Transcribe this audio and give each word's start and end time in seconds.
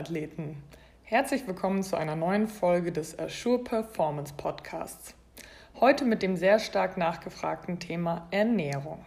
Büroathleten. 0.00 0.56
Herzlich 1.02 1.46
willkommen 1.46 1.82
zu 1.82 1.96
einer 1.96 2.16
neuen 2.16 2.48
Folge 2.48 2.90
des 2.90 3.18
Assure 3.18 3.58
Performance 3.58 4.32
Podcasts. 4.34 5.14
Heute 5.78 6.06
mit 6.06 6.22
dem 6.22 6.36
sehr 6.36 6.58
stark 6.58 6.96
nachgefragten 6.96 7.80
Thema 7.80 8.26
Ernährung. 8.30 9.04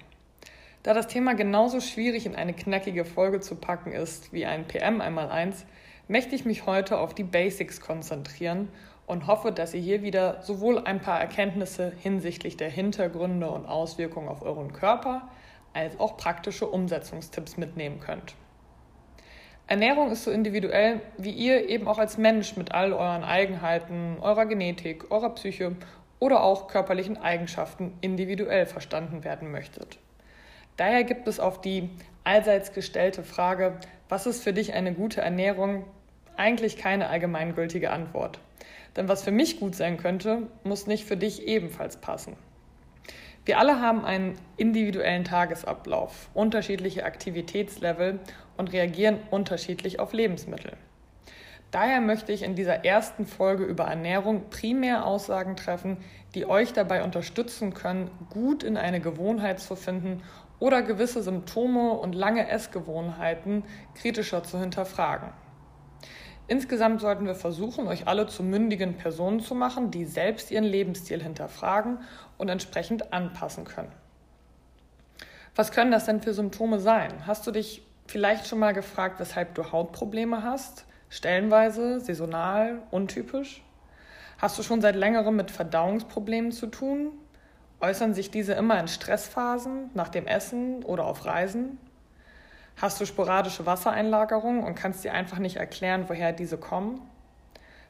Da 0.83 0.93
das 0.93 1.07
Thema 1.07 1.33
genauso 1.33 1.79
schwierig 1.79 2.27
in 2.27 2.35
eine 2.35 2.53
knackige 2.53 3.05
Folge 3.05 3.39
zu 3.39 3.55
packen 3.55 3.91
ist 3.91 4.33
wie 4.33 4.45
ein 4.45 4.67
PM 4.67 5.01
einmal 5.01 5.29
eins, 5.31 5.65
möchte 6.07 6.35
ich 6.35 6.45
mich 6.45 6.67
heute 6.67 6.99
auf 6.99 7.15
die 7.15 7.23
Basics 7.23 7.81
konzentrieren 7.81 8.67
und 9.07 9.25
hoffe, 9.25 9.51
dass 9.51 9.73
ihr 9.73 9.81
hier 9.81 10.03
wieder 10.03 10.43
sowohl 10.43 10.77
ein 10.77 11.01
paar 11.01 11.19
Erkenntnisse 11.19 11.91
hinsichtlich 11.97 12.55
der 12.55 12.69
Hintergründe 12.69 13.49
und 13.49 13.65
Auswirkungen 13.65 14.27
auf 14.27 14.43
euren 14.43 14.73
Körper 14.73 15.27
als 15.73 15.99
auch 15.99 16.17
praktische 16.17 16.67
Umsetzungstipps 16.67 17.57
mitnehmen 17.57 17.99
könnt. 17.99 18.35
Ernährung 19.67 20.11
ist 20.11 20.25
so 20.25 20.31
individuell, 20.31 20.99
wie 21.17 21.31
ihr 21.31 21.69
eben 21.69 21.87
auch 21.87 21.97
als 21.97 22.17
Mensch 22.17 22.57
mit 22.57 22.73
all 22.73 22.91
euren 22.91 23.23
Eigenheiten, 23.23 24.17
eurer 24.21 24.45
Genetik, 24.45 25.09
eurer 25.09 25.29
Psyche 25.29 25.75
oder 26.19 26.43
auch 26.43 26.67
körperlichen 26.67 27.17
Eigenschaften 27.17 27.97
individuell 28.01 28.65
verstanden 28.65 29.23
werden 29.23 29.51
möchtet. 29.51 29.99
Daher 30.75 31.03
gibt 31.03 31.27
es 31.27 31.39
auf 31.39 31.61
die 31.61 31.89
allseits 32.23 32.73
gestellte 32.73 33.23
Frage, 33.23 33.77
was 34.09 34.25
ist 34.25 34.43
für 34.43 34.53
dich 34.53 34.73
eine 34.73 34.93
gute 34.93 35.21
Ernährung, 35.21 35.85
eigentlich 36.35 36.77
keine 36.77 37.09
allgemeingültige 37.09 37.91
Antwort. 37.91 38.39
Denn 38.95 39.07
was 39.07 39.23
für 39.23 39.31
mich 39.31 39.59
gut 39.59 39.75
sein 39.75 39.97
könnte, 39.97 40.43
muss 40.63 40.87
nicht 40.87 41.05
für 41.05 41.17
dich 41.17 41.47
ebenfalls 41.47 41.97
passen. 41.97 42.35
Wir 43.45 43.59
alle 43.59 43.81
haben 43.81 44.05
einen 44.05 44.37
individuellen 44.55 45.25
Tagesablauf, 45.25 46.29
unterschiedliche 46.33 47.03
Aktivitätslevel 47.03 48.19
und 48.55 48.71
reagieren 48.71 49.19
unterschiedlich 49.31 49.99
auf 49.99 50.13
Lebensmittel. 50.13 50.77
Daher 51.69 51.99
möchte 51.99 52.31
ich 52.31 52.43
in 52.43 52.55
dieser 52.55 52.85
ersten 52.85 53.25
Folge 53.25 53.65
über 53.65 53.85
Ernährung 53.85 54.49
primär 54.49 55.05
Aussagen 55.05 55.57
treffen, 55.57 55.97
die 56.35 56.45
euch 56.45 56.71
dabei 56.71 57.03
unterstützen 57.03 57.73
können, 57.73 58.11
gut 58.29 58.63
in 58.63 58.77
eine 58.77 59.01
Gewohnheit 59.01 59.59
zu 59.59 59.75
finden 59.75 60.21
oder 60.59 60.81
gewisse 60.81 61.21
Symptome 61.21 61.93
und 61.93 62.13
lange 62.13 62.47
Essgewohnheiten 62.47 63.63
kritischer 63.95 64.43
zu 64.43 64.59
hinterfragen. 64.59 65.29
Insgesamt 66.47 66.99
sollten 66.99 67.25
wir 67.25 67.35
versuchen, 67.35 67.87
euch 67.87 68.07
alle 68.07 68.27
zu 68.27 68.43
mündigen 68.43 68.97
Personen 68.97 69.39
zu 69.39 69.55
machen, 69.55 69.91
die 69.91 70.05
selbst 70.05 70.51
ihren 70.51 70.65
Lebensstil 70.65 71.23
hinterfragen 71.23 71.99
und 72.37 72.49
entsprechend 72.49 73.13
anpassen 73.13 73.63
können. 73.63 73.91
Was 75.55 75.71
können 75.71 75.91
das 75.91 76.05
denn 76.05 76.21
für 76.21 76.33
Symptome 76.33 76.79
sein? 76.79 77.27
Hast 77.27 77.47
du 77.47 77.51
dich 77.51 77.83
vielleicht 78.07 78.47
schon 78.47 78.59
mal 78.59 78.73
gefragt, 78.73 79.19
weshalb 79.19 79.55
du 79.55 79.71
Hautprobleme 79.71 80.43
hast? 80.43 80.85
Stellenweise, 81.09 81.99
saisonal, 81.99 82.81
untypisch? 82.91 83.63
Hast 84.39 84.57
du 84.59 84.63
schon 84.63 84.81
seit 84.81 84.95
längerem 84.95 85.35
mit 85.35 85.51
Verdauungsproblemen 85.51 86.51
zu 86.51 86.67
tun? 86.67 87.11
Äußern 87.79 88.13
sich 88.13 88.31
diese 88.31 88.53
immer 88.53 88.79
in 88.79 88.87
Stressphasen, 88.87 89.91
nach 89.93 90.09
dem 90.09 90.27
Essen 90.27 90.83
oder 90.83 91.05
auf 91.05 91.25
Reisen? 91.25 91.77
Hast 92.77 92.99
du 92.99 93.05
sporadische 93.05 93.65
Wassereinlagerungen 93.65 94.63
und 94.63 94.75
kannst 94.75 95.03
dir 95.03 95.13
einfach 95.13 95.39
nicht 95.39 95.57
erklären, 95.57 96.05
woher 96.07 96.33
diese 96.33 96.57
kommen? 96.57 97.01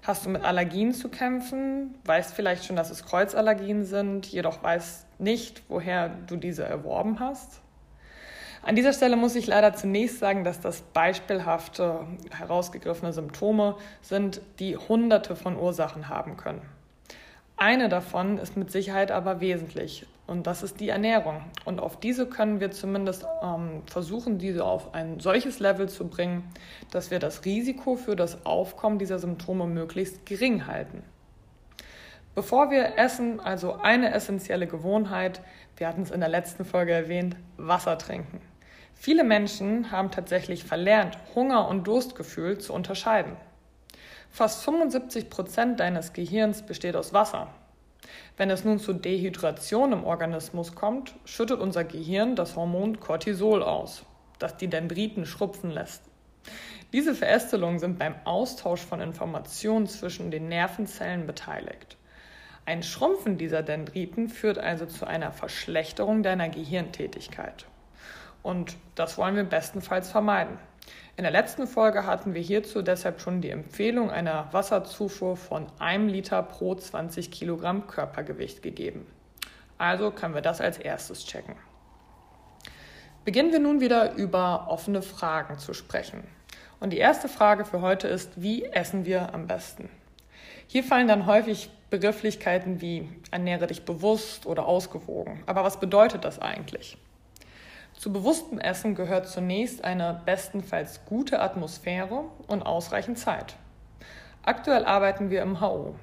Hast 0.03 0.25
du 0.25 0.29
mit 0.29 0.43
Allergien 0.43 0.93
zu 0.93 1.07
kämpfen? 1.07 1.95
Weißt 2.05 2.33
vielleicht 2.33 2.65
schon, 2.65 2.75
dass 2.75 2.89
es 2.89 3.05
Kreuzallergien 3.05 3.85
sind, 3.85 4.25
jedoch 4.27 4.61
weißt 4.61 5.19
nicht, 5.19 5.63
woher 5.69 6.09
du 6.09 6.35
diese 6.35 6.65
erworben 6.65 7.19
hast? 7.21 7.61
An 8.61 8.75
dieser 8.75 8.93
Stelle 8.93 9.15
muss 9.15 9.35
ich 9.35 9.47
leider 9.47 9.73
zunächst 9.73 10.19
sagen, 10.19 10.43
dass 10.43 10.61
das 10.61 10.81
beispielhafte, 10.81 12.07
herausgegriffene 12.31 13.11
Symptome 13.11 13.75
sind, 14.01 14.41
die 14.59 14.77
hunderte 14.77 15.35
von 15.35 15.57
Ursachen 15.57 16.07
haben 16.07 16.37
können. 16.37 16.61
Eine 17.57 17.89
davon 17.89 18.37
ist 18.37 18.57
mit 18.57 18.71
Sicherheit 18.71 19.11
aber 19.11 19.41
wesentlich 19.41 20.05
und 20.25 20.47
das 20.47 20.63
ist 20.63 20.79
die 20.79 20.89
Ernährung. 20.89 21.41
Und 21.65 21.81
auf 21.81 21.99
diese 21.99 22.27
können 22.27 22.59
wir 22.59 22.71
zumindest 22.71 23.25
ähm, 23.41 23.83
versuchen, 23.85 24.37
diese 24.37 24.63
auf 24.63 24.93
ein 24.93 25.19
solches 25.19 25.59
Level 25.59 25.89
zu 25.89 26.07
bringen, 26.07 26.49
dass 26.91 27.11
wir 27.11 27.19
das 27.19 27.43
Risiko 27.43 27.95
für 27.95 28.15
das 28.15 28.45
Aufkommen 28.45 28.99
dieser 28.99 29.19
Symptome 29.19 29.67
möglichst 29.67 30.25
gering 30.25 30.65
halten. 30.65 31.03
Bevor 32.35 32.71
wir 32.71 32.97
essen, 32.97 33.39
also 33.39 33.73
eine 33.73 34.13
essentielle 34.13 34.65
Gewohnheit, 34.65 35.41
wir 35.77 35.87
hatten 35.87 36.01
es 36.01 36.11
in 36.11 36.21
der 36.21 36.29
letzten 36.29 36.65
Folge 36.65 36.93
erwähnt, 36.93 37.35
Wasser 37.57 37.97
trinken. 37.97 38.41
Viele 38.95 39.23
Menschen 39.23 39.91
haben 39.91 40.09
tatsächlich 40.09 40.63
verlernt, 40.63 41.17
Hunger 41.35 41.67
und 41.67 41.85
Durstgefühl 41.85 42.57
zu 42.57 42.73
unterscheiden. 42.73 43.35
Fast 44.31 44.63
75 44.63 45.29
Prozent 45.29 45.79
deines 45.79 46.13
Gehirns 46.13 46.63
besteht 46.63 46.95
aus 46.95 47.13
Wasser. 47.13 47.49
Wenn 48.37 48.49
es 48.49 48.63
nun 48.63 48.79
zu 48.79 48.93
Dehydration 48.93 49.93
im 49.93 50.03
Organismus 50.03 50.75
kommt, 50.75 51.15
schüttet 51.25 51.59
unser 51.59 51.83
Gehirn 51.83 52.35
das 52.35 52.55
Hormon 52.55 52.99
Cortisol 52.99 53.63
aus, 53.63 54.03
das 54.39 54.57
die 54.57 54.69
Dendriten 54.69 55.25
schrupfen 55.25 55.71
lässt. 55.71 56.03
Diese 56.91 57.15
Verästelungen 57.15 57.79
sind 57.79 57.97
beim 57.97 58.15
Austausch 58.23 58.81
von 58.81 59.01
Informationen 59.01 59.87
zwischen 59.87 60.29
den 60.29 60.47
Nervenzellen 60.47 61.25
beteiligt. 61.25 61.97
Ein 62.65 62.83
Schrumpfen 62.83 63.37
dieser 63.37 63.61
Dendriten 63.61 64.29
führt 64.29 64.57
also 64.57 64.85
zu 64.85 65.05
einer 65.05 65.31
Verschlechterung 65.31 66.23
deiner 66.23 66.49
Gehirntätigkeit. 66.49 67.65
Und 68.41 68.77
das 68.95 69.17
wollen 69.17 69.35
wir 69.35 69.43
bestenfalls 69.43 70.11
vermeiden. 70.11 70.57
In 71.15 71.23
der 71.23 71.31
letzten 71.31 71.67
Folge 71.67 72.07
hatten 72.07 72.33
wir 72.33 72.41
hierzu 72.41 72.81
deshalb 72.81 73.21
schon 73.21 73.41
die 73.41 73.51
Empfehlung 73.51 74.09
einer 74.09 74.51
Wasserzufuhr 74.51 75.37
von 75.37 75.67
einem 75.77 76.07
Liter 76.07 76.41
pro 76.41 76.73
20 76.73 77.29
Kilogramm 77.29 77.85
Körpergewicht 77.85 78.63
gegeben. 78.63 79.05
Also 79.77 80.09
können 80.09 80.33
wir 80.33 80.41
das 80.41 80.59
als 80.59 80.79
erstes 80.79 81.25
checken. 81.25 81.55
Beginnen 83.25 83.51
wir 83.51 83.59
nun 83.59 83.79
wieder 83.79 84.15
über 84.15 84.65
offene 84.69 85.01
Fragen 85.01 85.59
zu 85.59 85.73
sprechen. 85.73 86.23
Und 86.79 86.91
die 86.91 86.97
erste 86.97 87.29
Frage 87.29 87.63
für 87.63 87.81
heute 87.81 88.07
ist, 88.07 88.41
wie 88.41 88.65
essen 88.65 89.05
wir 89.05 89.33
am 89.33 89.47
besten? 89.47 89.89
Hier 90.67 90.83
fallen 90.83 91.07
dann 91.07 91.25
häufig 91.27 91.69
Begrifflichkeiten 91.89 92.81
wie 92.81 93.07
ernähre 93.29 93.67
dich 93.67 93.85
bewusst 93.85 94.47
oder 94.47 94.65
ausgewogen. 94.65 95.43
Aber 95.45 95.63
was 95.63 95.79
bedeutet 95.79 96.25
das 96.25 96.39
eigentlich? 96.39 96.97
Zu 98.03 98.11
bewusstem 98.11 98.59
Essen 98.59 98.95
gehört 98.95 99.29
zunächst 99.29 99.85
eine 99.85 100.21
bestenfalls 100.25 101.05
gute 101.05 101.39
Atmosphäre 101.39 102.25
und 102.47 102.61
ausreichend 102.61 103.17
Zeit. 103.17 103.55
Aktuell 104.41 104.83
arbeiten 104.83 105.29
wir 105.29 105.41
im 105.41 105.61
HO. 105.61 105.95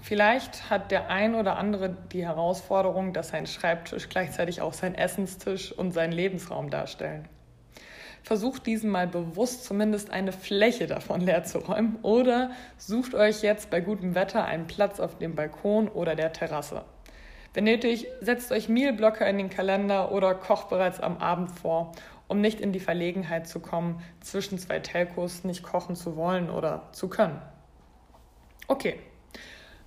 Vielleicht 0.00 0.70
hat 0.70 0.92
der 0.92 1.10
ein 1.10 1.34
oder 1.34 1.56
andere 1.56 1.96
die 2.12 2.24
Herausforderung, 2.24 3.12
dass 3.12 3.30
sein 3.30 3.48
Schreibtisch 3.48 4.08
gleichzeitig 4.08 4.60
auch 4.60 4.72
sein 4.72 4.94
Essenstisch 4.94 5.72
und 5.72 5.90
sein 5.90 6.12
Lebensraum 6.12 6.70
darstellen. 6.70 7.26
Versucht 8.22 8.64
diesen 8.64 8.90
mal 8.90 9.08
bewusst 9.08 9.64
zumindest 9.64 10.12
eine 10.12 10.30
Fläche 10.30 10.86
davon 10.86 11.22
leer 11.22 11.42
zu 11.42 11.58
räumen 11.58 11.98
oder 12.02 12.52
sucht 12.76 13.16
euch 13.16 13.42
jetzt 13.42 13.68
bei 13.68 13.80
gutem 13.80 14.14
Wetter 14.14 14.44
einen 14.44 14.68
Platz 14.68 15.00
auf 15.00 15.18
dem 15.18 15.34
Balkon 15.34 15.88
oder 15.88 16.14
der 16.14 16.32
Terrasse. 16.32 16.84
Wenn 17.54 17.64
nötig, 17.64 18.06
setzt 18.20 18.52
euch 18.52 18.68
Mealblocker 18.68 19.28
in 19.28 19.38
den 19.38 19.50
Kalender 19.50 20.12
oder 20.12 20.34
kocht 20.34 20.68
bereits 20.68 21.00
am 21.00 21.18
Abend 21.18 21.50
vor, 21.50 21.92
um 22.28 22.40
nicht 22.40 22.60
in 22.60 22.72
die 22.72 22.80
Verlegenheit 22.80 23.48
zu 23.48 23.60
kommen, 23.60 24.02
zwischen 24.20 24.58
zwei 24.58 24.80
Telcos 24.80 25.44
nicht 25.44 25.62
kochen 25.62 25.96
zu 25.96 26.16
wollen 26.16 26.50
oder 26.50 26.88
zu 26.92 27.08
können. 27.08 27.40
Okay, 28.68 28.98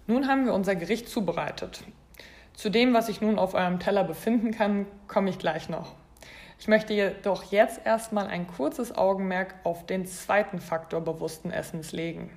nun 0.07 0.27
haben 0.27 0.45
wir 0.45 0.53
unser 0.53 0.75
Gericht 0.75 1.07
zubereitet. 1.07 1.83
Zu 2.53 2.69
dem, 2.69 2.93
was 2.93 3.05
sich 3.07 3.21
nun 3.21 3.39
auf 3.39 3.53
eurem 3.53 3.79
Teller 3.79 4.03
befinden 4.03 4.51
kann, 4.51 4.87
komme 5.07 5.29
ich 5.29 5.37
gleich 5.37 5.69
noch. 5.69 5.93
Ich 6.59 6.67
möchte 6.67 6.93
jedoch 6.93 7.51
jetzt 7.51 7.85
erstmal 7.85 8.27
ein 8.27 8.45
kurzes 8.45 8.95
Augenmerk 8.95 9.55
auf 9.63 9.85
den 9.85 10.05
zweiten 10.05 10.59
Faktor 10.59 11.01
bewussten 11.01 11.51
Essens 11.51 11.91
legen, 11.91 12.29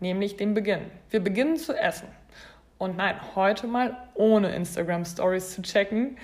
nämlich 0.00 0.36
den 0.36 0.54
Beginn. 0.54 0.90
Wir 1.10 1.20
beginnen 1.20 1.56
zu 1.56 1.74
essen. 1.74 2.08
Und 2.82 2.96
nein, 2.96 3.14
heute 3.36 3.68
mal 3.68 3.96
ohne 4.14 4.56
Instagram 4.56 5.04
Stories 5.04 5.52
zu 5.54 5.62
checken, 5.62 6.18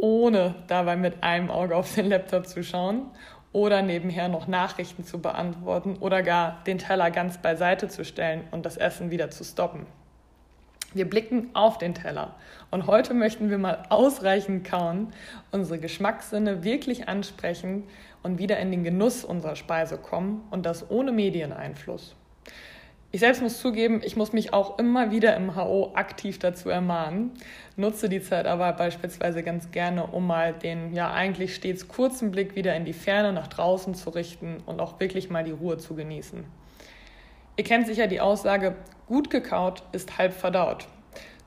ohne 0.00 0.54
dabei 0.68 0.94
mit 0.94 1.24
einem 1.24 1.50
Auge 1.50 1.74
auf 1.74 1.96
den 1.96 2.06
Laptop 2.06 2.46
zu 2.46 2.62
schauen 2.62 3.10
oder 3.50 3.82
nebenher 3.82 4.28
noch 4.28 4.46
Nachrichten 4.46 5.02
zu 5.02 5.20
beantworten 5.20 5.96
oder 5.98 6.22
gar 6.22 6.62
den 6.62 6.78
Teller 6.78 7.10
ganz 7.10 7.38
beiseite 7.38 7.88
zu 7.88 8.04
stellen 8.04 8.44
und 8.52 8.64
das 8.64 8.76
Essen 8.76 9.10
wieder 9.10 9.30
zu 9.30 9.42
stoppen. 9.42 9.84
Wir 10.94 11.10
blicken 11.10 11.50
auf 11.54 11.76
den 11.76 11.96
Teller 11.96 12.36
und 12.70 12.86
heute 12.86 13.12
möchten 13.12 13.50
wir 13.50 13.58
mal 13.58 13.82
ausreichend 13.88 14.64
kauen, 14.64 15.12
unsere 15.50 15.80
Geschmackssinne 15.80 16.62
wirklich 16.62 17.08
ansprechen 17.08 17.82
und 18.22 18.38
wieder 18.38 18.60
in 18.60 18.70
den 18.70 18.84
Genuss 18.84 19.24
unserer 19.24 19.56
Speise 19.56 19.98
kommen 19.98 20.46
und 20.52 20.66
das 20.66 20.88
ohne 20.88 21.10
Medieneinfluss. 21.10 22.14
Ich 23.16 23.20
selbst 23.20 23.40
muss 23.40 23.62
zugeben, 23.62 24.02
ich 24.04 24.14
muss 24.14 24.34
mich 24.34 24.52
auch 24.52 24.78
immer 24.78 25.10
wieder 25.10 25.34
im 25.36 25.56
HO 25.56 25.92
aktiv 25.94 26.38
dazu 26.38 26.68
ermahnen, 26.68 27.30
nutze 27.74 28.10
die 28.10 28.20
Zeit 28.20 28.44
aber 28.44 28.70
beispielsweise 28.74 29.42
ganz 29.42 29.70
gerne, 29.70 30.06
um 30.08 30.26
mal 30.26 30.52
den 30.52 30.92
ja 30.92 31.10
eigentlich 31.10 31.54
stets 31.54 31.88
kurzen 31.88 32.30
Blick 32.30 32.56
wieder 32.56 32.76
in 32.76 32.84
die 32.84 32.92
Ferne 32.92 33.32
nach 33.32 33.46
draußen 33.46 33.94
zu 33.94 34.10
richten 34.10 34.58
und 34.66 34.80
auch 34.80 35.00
wirklich 35.00 35.30
mal 35.30 35.44
die 35.44 35.52
Ruhe 35.52 35.78
zu 35.78 35.94
genießen. 35.94 36.44
Ihr 37.56 37.64
kennt 37.64 37.86
sicher 37.86 38.06
die 38.06 38.20
Aussage, 38.20 38.76
gut 39.06 39.30
gekaut 39.30 39.82
ist 39.92 40.18
halb 40.18 40.34
verdaut. 40.34 40.86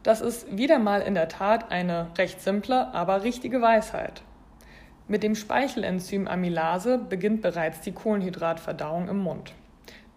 Das 0.01 0.21
ist 0.21 0.57
wieder 0.57 0.79
mal 0.79 1.03
in 1.03 1.13
der 1.13 1.27
Tat 1.27 1.71
eine 1.71 2.07
recht 2.17 2.41
simple, 2.41 2.91
aber 2.95 3.21
richtige 3.21 3.61
Weisheit. 3.61 4.23
Mit 5.07 5.21
dem 5.21 5.35
Speichelenzym 5.35 6.27
Amylase 6.27 6.97
beginnt 6.97 7.43
bereits 7.43 7.81
die 7.81 7.91
Kohlenhydratverdauung 7.91 9.07
im 9.07 9.19
Mund. 9.19 9.53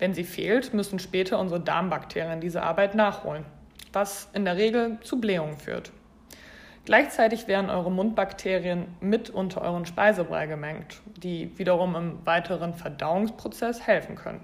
Wenn 0.03 0.15
sie 0.15 0.25
fehlt, 0.25 0.75
müssen 0.75 0.99
später 0.99 1.39
unsere 1.39 1.61
Darmbakterien 1.61 2.41
diese 2.41 2.65
Arbeit 2.65 2.97
nachholen, 2.97 3.45
was 3.93 4.29
in 4.33 4.45
der 4.45 4.57
Regel 4.57 4.99
zu 5.03 5.21
Blähungen 5.21 5.57
führt. 5.57 5.93
Gleichzeitig 6.85 7.47
werden 7.47 7.71
eure 7.71 7.93
Mundbakterien 7.93 8.89
mit 9.01 9.31
unter 9.31 9.63
euren 9.63 9.87
Speisebrei 9.87 10.49
gemengt, 10.49 11.01
die 11.23 11.57
wiederum 11.57 11.95
im 11.95 12.27
weiteren 12.27 12.75
Verdauungsprozess 12.75 13.87
helfen 13.87 14.17
können. 14.17 14.41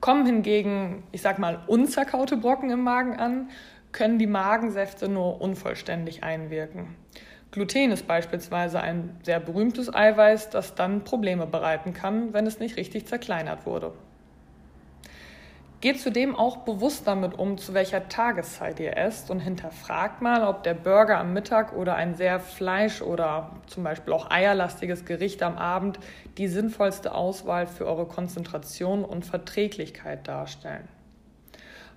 Kommen 0.00 0.26
hingegen, 0.26 1.04
ich 1.12 1.22
sag 1.22 1.38
mal, 1.38 1.60
unzerkaute 1.68 2.36
Brocken 2.36 2.70
im 2.70 2.80
Magen 2.82 3.20
an, 3.20 3.50
können 3.92 4.18
die 4.18 4.26
Magensäfte 4.26 5.08
nur 5.08 5.40
unvollständig 5.40 6.24
einwirken. 6.24 6.96
Gluten 7.52 7.92
ist 7.92 8.08
beispielsweise 8.08 8.80
ein 8.80 9.20
sehr 9.22 9.38
berühmtes 9.38 9.94
Eiweiß, 9.94 10.50
das 10.50 10.74
dann 10.74 11.04
Probleme 11.04 11.46
bereiten 11.46 11.94
kann, 11.94 12.32
wenn 12.32 12.48
es 12.48 12.58
nicht 12.58 12.76
richtig 12.76 13.06
zerkleinert 13.06 13.66
wurde. 13.66 13.92
Geht 15.86 16.00
zudem 16.00 16.34
auch 16.34 16.56
bewusst 16.64 17.06
damit 17.06 17.38
um, 17.38 17.58
zu 17.58 17.72
welcher 17.72 18.08
Tageszeit 18.08 18.80
ihr 18.80 18.96
esst 18.96 19.30
und 19.30 19.38
hinterfragt 19.38 20.20
mal, 20.20 20.42
ob 20.42 20.64
der 20.64 20.74
Burger 20.74 21.16
am 21.16 21.32
Mittag 21.32 21.76
oder 21.76 21.94
ein 21.94 22.16
sehr 22.16 22.40
fleisch- 22.40 23.02
oder 23.02 23.52
zum 23.68 23.84
Beispiel 23.84 24.12
auch 24.12 24.28
eierlastiges 24.28 25.04
Gericht 25.04 25.44
am 25.44 25.56
Abend 25.56 26.00
die 26.38 26.48
sinnvollste 26.48 27.14
Auswahl 27.14 27.68
für 27.68 27.86
eure 27.86 28.06
Konzentration 28.06 29.04
und 29.04 29.24
Verträglichkeit 29.24 30.26
darstellen. 30.26 30.88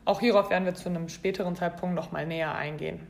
Auch 0.06 0.19
hierauf 0.19 0.51
werden 0.51 0.65
wir 0.65 0.75
zu 0.75 0.88
einem 0.88 1.09
späteren 1.09 1.56
Zeitpunkt 1.56 1.95
noch 1.95 2.12
mal 2.12 2.27
näher 2.27 2.53
eingehen. 2.53 3.07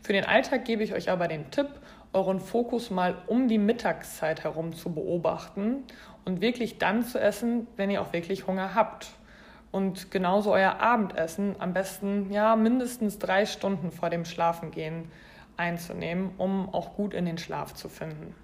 Für 0.00 0.14
den 0.14 0.24
Alltag 0.24 0.64
gebe 0.64 0.82
ich 0.82 0.94
euch 0.94 1.10
aber 1.10 1.28
den 1.28 1.50
Tipp, 1.50 1.68
euren 2.14 2.40
Fokus 2.40 2.88
mal 2.88 3.18
um 3.26 3.48
die 3.48 3.58
Mittagszeit 3.58 4.44
herum 4.44 4.72
zu 4.72 4.94
beobachten 4.94 5.84
und 6.24 6.40
wirklich 6.40 6.78
dann 6.78 7.02
zu 7.02 7.20
essen, 7.20 7.66
wenn 7.76 7.90
ihr 7.90 8.00
auch 8.00 8.14
wirklich 8.14 8.46
Hunger 8.46 8.74
habt 8.74 9.08
und 9.72 10.10
genauso 10.10 10.52
euer 10.52 10.78
Abendessen 10.80 11.56
am 11.58 11.72
besten 11.72 12.30
ja 12.30 12.54
mindestens 12.54 13.18
drei 13.18 13.46
Stunden 13.46 13.90
vor 13.90 14.10
dem 14.10 14.24
Schlafengehen 14.24 15.10
einzunehmen, 15.56 16.30
um 16.38 16.72
auch 16.72 16.94
gut 16.94 17.14
in 17.14 17.24
den 17.24 17.38
Schlaf 17.38 17.74
zu 17.74 17.88
finden. 17.88 18.34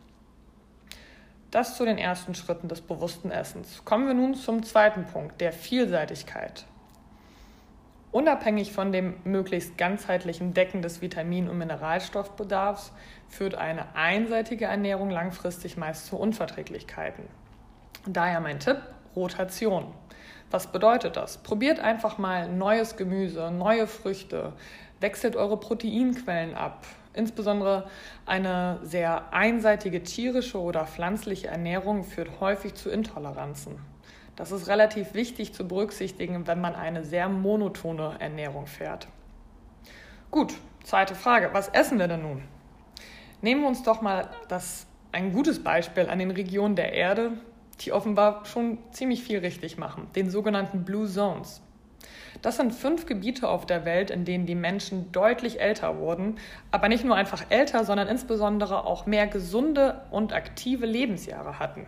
Das 1.51 1.77
zu 1.77 1.85
den 1.85 1.97
ersten 1.97 2.35
Schritten 2.35 2.69
des 2.69 2.81
bewussten 2.81 3.31
Essens. 3.31 3.85
Kommen 3.85 4.07
wir 4.07 4.15
nun 4.15 4.35
zum 4.35 4.63
zweiten 4.63 5.07
Punkt, 5.07 5.41
der 5.41 5.53
Vielseitigkeit. 5.53 6.67
Unabhängig 8.11 8.73
von 8.73 8.91
dem 8.91 9.17
möglichst 9.25 9.77
ganzheitlichen 9.77 10.55
Decken 10.55 10.81
des 10.81 11.03
Vitamin- 11.03 11.49
und 11.49 11.59
Mineralstoffbedarfs 11.59 12.93
führt 13.29 13.55
eine 13.55 13.95
einseitige 13.95 14.65
Ernährung 14.65 15.11
langfristig 15.11 15.77
meist 15.77 16.07
zu 16.07 16.17
Unverträglichkeiten. 16.17 17.25
Daher 18.07 18.41
mein 18.41 18.61
Tipp, 18.61 18.79
Rotation. 19.15 19.93
Was 20.50 20.69
bedeutet 20.69 21.17
das? 21.17 21.39
Probiert 21.39 21.79
einfach 21.81 22.17
mal 22.19 22.49
neues 22.49 22.97
Gemüse, 22.97 23.50
neue 23.50 23.87
Früchte, 23.87 24.55
wechselt 25.00 25.37
eure 25.37 25.59
Proteinquellen 25.59 26.55
ab. 26.55 26.87
Insbesondere 27.12 27.89
eine 28.27 28.79
sehr 28.83 29.33
einseitige 29.33 30.03
tierische 30.03 30.59
oder 30.61 30.87
pflanzliche 30.87 31.49
Ernährung 31.49 32.05
führt 32.05 32.41
häufig 32.41 32.75
zu 32.75 32.91
Intoleranzen. 32.91 33.79
Das 34.37 34.53
ist 34.53 34.69
relativ 34.69 35.15
wichtig 35.15 35.53
zu 35.53 35.67
berücksichtigen, 35.67 36.47
wenn 36.47 36.61
man 36.61 36.77
eine 36.77 37.05
sehr 37.05 37.29
monotone 37.29 38.17
Ernährung 38.21 38.67
fährt. 38.67 39.09
Gut, 40.31 40.55
zweite 40.85 41.15
Frage. 41.15 41.50
Was 41.53 41.69
essen 41.69 41.99
wir 41.99 42.06
denn 42.06 42.23
nun? 42.23 42.43
Nehmen 43.43 43.62
wir 43.62 43.69
uns 43.69 43.83
doch 43.83 44.00
mal 44.00 44.31
das, 44.49 44.87
ein 45.11 45.33
gutes 45.33 45.62
Beispiel 45.62 46.09
an 46.09 46.21
den 46.21 46.31
Regionen 46.31 46.77
der 46.77 46.93
Erde, 46.93 47.33
die 47.81 47.93
offenbar 47.93 48.45
schon 48.45 48.79
ziemlich 48.91 49.23
viel 49.23 49.39
richtig 49.39 49.79
machen, 49.79 50.09
den 50.17 50.31
sogenannten 50.31 50.85
Blue 50.85 51.07
Zones. 51.07 51.63
Das 52.43 52.57
sind 52.57 52.73
fünf 52.73 53.07
Gebiete 53.07 53.49
auf 53.49 53.67
der 53.67 53.85
Welt, 53.85 54.11
in 54.11 54.25
denen 54.25 54.47
die 54.47 54.55
Menschen 54.55 55.11
deutlich 55.11 55.61
älter 55.61 55.99
wurden, 55.99 56.37
aber 56.71 56.89
nicht 56.89 57.05
nur 57.05 57.17
einfach 57.17 57.47
älter, 57.49 57.85
sondern 57.85 58.07
insbesondere 58.07 58.85
auch 58.85 59.07
mehr 59.07 59.27
gesunde 59.27 60.03
und 60.11 60.33
aktive 60.33 60.87
Lebensjahre 60.87 61.59
hatten. 61.59 61.87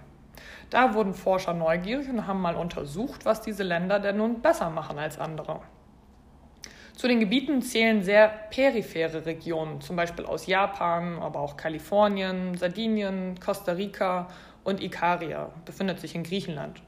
Da 0.71 0.95
wurden 0.95 1.15
Forscher 1.15 1.55
neugierig 1.55 2.09
und 2.09 2.27
haben 2.27 2.41
mal 2.41 2.57
untersucht, 2.57 3.25
was 3.25 3.41
diese 3.41 3.63
Länder 3.63 4.01
denn 4.01 4.17
nun 4.17 4.41
besser 4.41 4.71
machen 4.71 4.99
als 4.99 5.19
andere. 5.19 5.61
Zu 7.01 7.09
den 7.09 7.21
Gebieten 7.21 7.63
zählen 7.63 8.03
sehr 8.03 8.29
periphere 8.29 9.25
Regionen, 9.25 9.81
zum 9.81 9.97
Beispiel 9.97 10.27
aus 10.27 10.47
Japan, 10.47 11.19
aber 11.19 11.41
auch 11.41 11.57
Kalifornien, 11.57 12.59
Sardinien, 12.59 13.41
Costa 13.41 13.73
Rica 13.73 14.29
und 14.65 14.83
Ikaria 14.83 15.51
befindet 15.65 15.99
sich 15.99 16.15
in 16.15 16.25
Griechenland. 16.25 16.83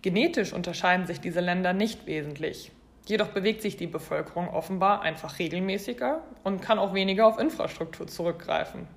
Genetisch 0.00 0.54
unterscheiden 0.54 1.06
sich 1.06 1.20
diese 1.20 1.40
Länder 1.40 1.74
nicht 1.74 2.06
wesentlich. 2.06 2.72
Jedoch 3.04 3.28
bewegt 3.28 3.60
sich 3.60 3.76
die 3.76 3.88
Bevölkerung 3.88 4.48
offenbar 4.48 5.02
einfach 5.02 5.38
regelmäßiger 5.38 6.22
und 6.42 6.62
kann 6.62 6.78
auch 6.78 6.94
weniger 6.94 7.26
auf 7.26 7.38
Infrastruktur 7.38 8.06
zurückgreifen. 8.06 8.88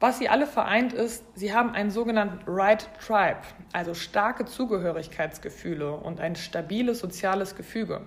Was 0.00 0.18
sie 0.18 0.28
alle 0.28 0.46
vereint 0.46 0.92
ist, 0.92 1.24
sie 1.34 1.54
haben 1.54 1.70
einen 1.70 1.90
sogenannten 1.90 2.42
Right 2.46 2.86
Tribe, 3.00 3.40
also 3.72 3.94
starke 3.94 4.44
Zugehörigkeitsgefühle 4.44 5.94
und 5.94 6.20
ein 6.20 6.36
stabiles 6.36 6.98
soziales 6.98 7.56
Gefüge. 7.56 8.02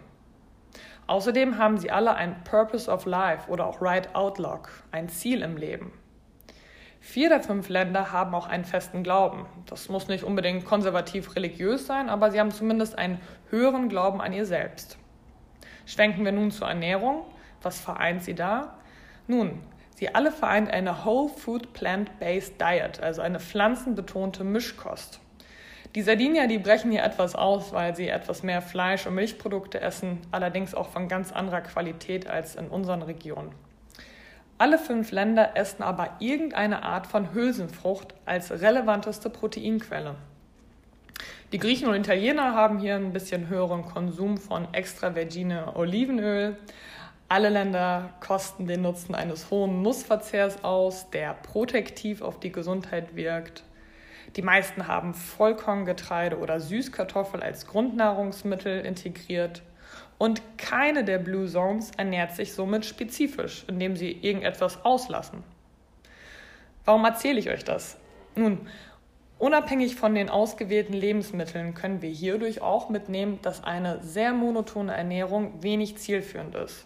Außerdem 1.08 1.58
haben 1.58 1.78
sie 1.78 1.92
alle 1.92 2.16
ein 2.16 2.44
Purpose 2.44 2.90
of 2.90 3.06
Life 3.06 3.50
oder 3.50 3.68
auch 3.68 3.82
Right 3.82 4.16
Outlook, 4.16 4.70
ein 4.92 5.08
Ziel 5.08 5.42
im 5.42 5.56
Leben. 5.58 5.94
Vier 7.00 7.30
der 7.30 7.44
fünf 7.44 7.70
Länder 7.70 8.12
haben 8.12 8.34
auch 8.34 8.48
einen 8.48 8.66
festen 8.66 9.04
Glauben. 9.04 9.46
Das 9.68 9.90
muss 9.90 10.08
nicht 10.08 10.24
unbedingt 10.24 10.66
konservativ 10.66 11.36
religiös 11.36 11.86
sein, 11.86 12.10
aber 12.10 12.32
sie 12.32 12.40
haben 12.40 12.50
zumindest 12.50 12.98
einen 12.98 13.20
höheren 13.52 13.90
Glauben 13.90 14.22
an 14.22 14.34
ihr 14.34 14.48
selbst. 14.48 14.98
Schwenken 15.86 16.26
wir 16.26 16.32
nun 16.32 16.50
zur 16.50 16.68
Ernährung. 16.68 17.26
Was 17.62 17.80
vereint 17.80 18.24
sie 18.24 18.34
da? 18.34 18.80
Nun, 19.28 19.62
sie 19.96 20.16
alle 20.16 20.32
vereint 20.32 20.72
eine 20.72 21.06
Whole 21.06 21.30
Food 21.30 21.74
Plant-Based 21.74 22.60
Diet, 22.60 23.00
also 23.00 23.22
eine 23.22 23.40
pflanzenbetonte 23.40 24.44
Mischkost. 24.44 25.20
Die 25.96 26.02
Sardinier, 26.02 26.48
die 26.48 26.58
brechen 26.58 26.92
hier 26.92 27.04
etwas 27.04 27.36
aus, 27.36 27.72
weil 27.72 27.96
sie 27.96 28.10
etwas 28.10 28.44
mehr 28.44 28.62
Fleisch 28.62 29.08
und 29.08 29.16
Milchprodukte 29.16 29.80
essen, 29.80 30.20
allerdings 30.30 30.76
auch 30.76 30.90
von 30.90 31.08
ganz 31.08 31.32
anderer 31.32 31.62
Qualität 31.62 32.28
als 32.28 32.56
in 32.56 32.68
unseren 32.68 33.02
Regionen. 33.02 33.52
Alle 34.58 34.78
fünf 34.78 35.12
Länder 35.12 35.56
essen 35.56 35.84
aber 35.84 36.18
irgendeine 36.20 36.84
Art 36.84 37.08
von 37.08 37.34
Hülsenfrucht 37.34 38.14
als 38.26 38.52
relevanteste 38.52 39.30
Proteinquelle. 39.30 40.16
Die 41.54 41.60
Griechen 41.60 41.88
und 41.88 41.96
Italiener 41.96 42.54
haben 42.56 42.80
hier 42.80 42.96
ein 42.96 43.14
bisschen 43.14 43.48
höheren 43.48 43.86
Konsum 43.86 44.38
von 44.38 44.74
extra 44.74 45.12
vergine 45.12 45.78
Olivenöl. 45.78 46.58
Alle 47.30 47.50
Länder 47.50 48.12
kosten 48.20 48.68
den 48.68 48.82
Nutzen 48.82 49.14
eines 49.14 49.50
hohen 49.50 49.82
Nussverzehrs 49.82 50.64
aus, 50.64 51.10
der 51.10 51.34
protektiv 51.36 52.22
auf 52.22 52.40
die 52.40 52.52
Gesundheit 52.52 53.16
wirkt. 53.16 53.65
Die 54.36 54.42
meisten 54.42 54.88
haben 54.88 55.14
Vollkorngetreide 55.14 56.38
oder 56.38 56.60
Süßkartoffel 56.60 57.42
als 57.42 57.68
Grundnahrungsmittel 57.68 58.86
integriert. 58.86 59.64
Und 60.18 60.42
keine 60.58 61.04
der 61.04 61.20
Blue 61.20 61.48
Zones 61.48 61.92
ernährt 61.98 62.36
sich 62.36 62.54
somit 62.54 62.86
spezifisch, 62.86 63.66
indem 63.68 63.96
sie 63.96 64.12
irgendetwas 64.12 64.84
auslassen. 64.84 65.44
Warum 66.84 67.06
erzähle 67.06 67.40
ich 67.40 67.50
euch 67.50 67.64
das? 67.64 67.98
Nun, 68.36 68.68
unabhängig 69.40 69.96
von 69.96 70.14
den 70.14 70.30
ausgewählten 70.30 70.94
Lebensmitteln 70.94 71.74
können 71.74 72.02
wir 72.02 72.10
hierdurch 72.10 72.62
auch 72.62 72.90
mitnehmen, 72.90 73.40
dass 73.42 73.64
eine 73.64 74.02
sehr 74.04 74.34
monotone 74.34 74.94
Ernährung 74.94 75.64
wenig 75.64 75.98
zielführend 75.98 76.56
ist. 76.56 76.86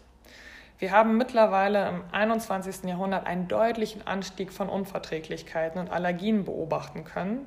Wir 0.79 0.91
haben 0.93 1.17
mittlerweile 1.17 1.89
im 1.89 2.03
21. 2.13 2.85
Jahrhundert 2.85 3.27
einen 3.27 3.49
deutlichen 3.49 4.07
Anstieg 4.07 4.53
von 4.53 4.69
Unverträglichkeiten 4.69 5.77
und 5.77 5.91
Allergien 5.91 6.45
beobachten 6.45 7.03
können, 7.03 7.45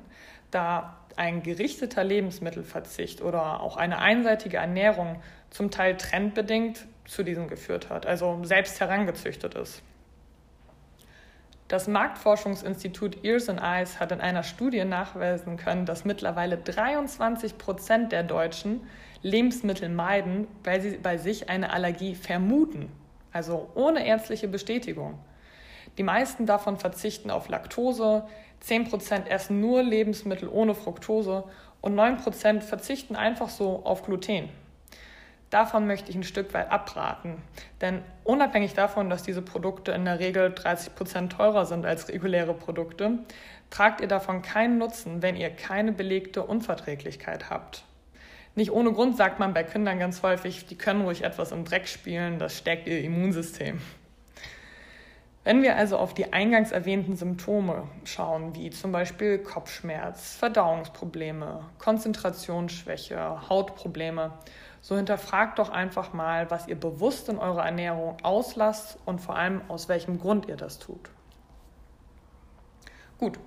da 0.51 0.97
ein 1.15 1.41
gerichteter 1.41 2.03
Lebensmittelverzicht 2.03 3.23
oder 3.23 3.61
auch 3.61 3.75
eine 3.75 3.97
einseitige 3.97 4.57
Ernährung 4.57 5.19
zum 5.49 5.71
Teil 5.71 5.97
trendbedingt 5.97 6.85
zu 7.05 7.23
diesem 7.23 7.47
geführt 7.47 7.89
hat, 7.89 8.05
also 8.05 8.39
selbst 8.43 8.79
herangezüchtet 8.79 9.55
ist. 9.55 9.81
Das 11.67 11.87
Marktforschungsinstitut 11.87 13.23
Ears 13.25 13.49
and 13.49 13.61
Eyes 13.63 13.99
hat 13.99 14.11
in 14.11 14.21
einer 14.21 14.43
Studie 14.43 14.85
nachweisen 14.85 15.57
können, 15.57 15.87
dass 15.87 16.05
mittlerweile 16.05 16.57
23 16.57 17.57
Prozent 17.57 18.11
der 18.11 18.21
Deutschen 18.21 18.81
Lebensmittel 19.23 19.89
meiden, 19.89 20.47
weil 20.63 20.81
sie 20.81 20.97
bei 20.97 21.17
sich 21.17 21.49
eine 21.49 21.71
Allergie 21.71 22.13
vermuten, 22.13 22.91
also 23.33 23.69
ohne 23.75 24.05
ärztliche 24.05 24.47
Bestätigung. 24.47 25.19
Die 25.97 26.03
meisten 26.03 26.45
davon 26.45 26.77
verzichten 26.77 27.29
auf 27.29 27.49
Laktose, 27.49 28.25
10 28.61 28.89
Prozent 28.89 29.27
essen 29.29 29.59
nur 29.59 29.83
Lebensmittel 29.83 30.47
ohne 30.47 30.73
Fructose 30.73 31.43
und 31.81 31.95
9 31.95 32.17
Prozent 32.17 32.63
verzichten 32.63 33.15
einfach 33.15 33.49
so 33.49 33.81
auf 33.83 34.03
Gluten. 34.05 34.49
Davon 35.49 35.85
möchte 35.85 36.09
ich 36.09 36.15
ein 36.15 36.23
Stück 36.23 36.51
weit 36.55 36.71
abraten, 36.71 37.43
denn 37.79 38.01
unabhängig 38.23 38.73
davon, 38.73 39.11
dass 39.11 39.21
diese 39.21 39.43
Produkte 39.43 39.91
in 39.91 40.05
der 40.05 40.17
Regel 40.17 40.51
30 40.51 40.95
Prozent 40.95 41.33
teurer 41.33 41.67
sind 41.67 41.85
als 41.85 42.09
reguläre 42.09 42.55
Produkte, 42.55 43.19
tragt 43.69 44.01
ihr 44.01 44.07
davon 44.07 44.41
keinen 44.41 44.79
Nutzen, 44.79 45.21
wenn 45.21 45.35
ihr 45.35 45.51
keine 45.51 45.91
belegte 45.91 46.41
Unverträglichkeit 46.43 47.51
habt. 47.51 47.83
Nicht 48.55 48.71
ohne 48.71 48.93
Grund 48.93 49.17
sagt 49.17 49.39
man 49.39 49.53
bei 49.53 49.63
Kindern 49.63 49.97
ganz 49.97 50.21
häufig, 50.21 50.67
die 50.67 50.77
können 50.77 51.01
ruhig 51.01 51.23
etwas 51.23 51.51
im 51.51 51.65
Dreck 51.65 51.87
spielen, 51.87 52.37
das 52.37 52.57
stärkt 52.57 52.87
ihr 52.87 53.01
Immunsystem. 53.01 53.81
Wenn 55.43 55.61
wir 55.61 55.75
also 55.75 55.97
auf 55.97 56.13
die 56.13 56.31
eingangs 56.31 56.71
erwähnten 56.71 57.17
Symptome 57.17 57.89
schauen, 58.05 58.55
wie 58.55 58.69
zum 58.69 58.93
Beispiel 58.93 59.39
Kopfschmerz, 59.39 60.35
Verdauungsprobleme, 60.35 61.65
Konzentrationsschwäche, 61.79 63.49
Hautprobleme, 63.49 64.31
so 64.79 64.95
hinterfragt 64.95 65.59
doch 65.59 65.69
einfach 65.69 66.13
mal, 66.13 66.49
was 66.49 66.67
ihr 66.67 66.79
bewusst 66.79 67.27
in 67.27 67.37
eurer 67.37 67.65
Ernährung 67.65 68.17
auslasst 68.23 68.97
und 69.05 69.19
vor 69.19 69.35
allem 69.35 69.61
aus 69.67 69.89
welchem 69.89 70.19
Grund 70.19 70.47
ihr 70.47 70.57
das 70.57 70.79
tut. 70.79 71.09
Gut, 73.17 73.39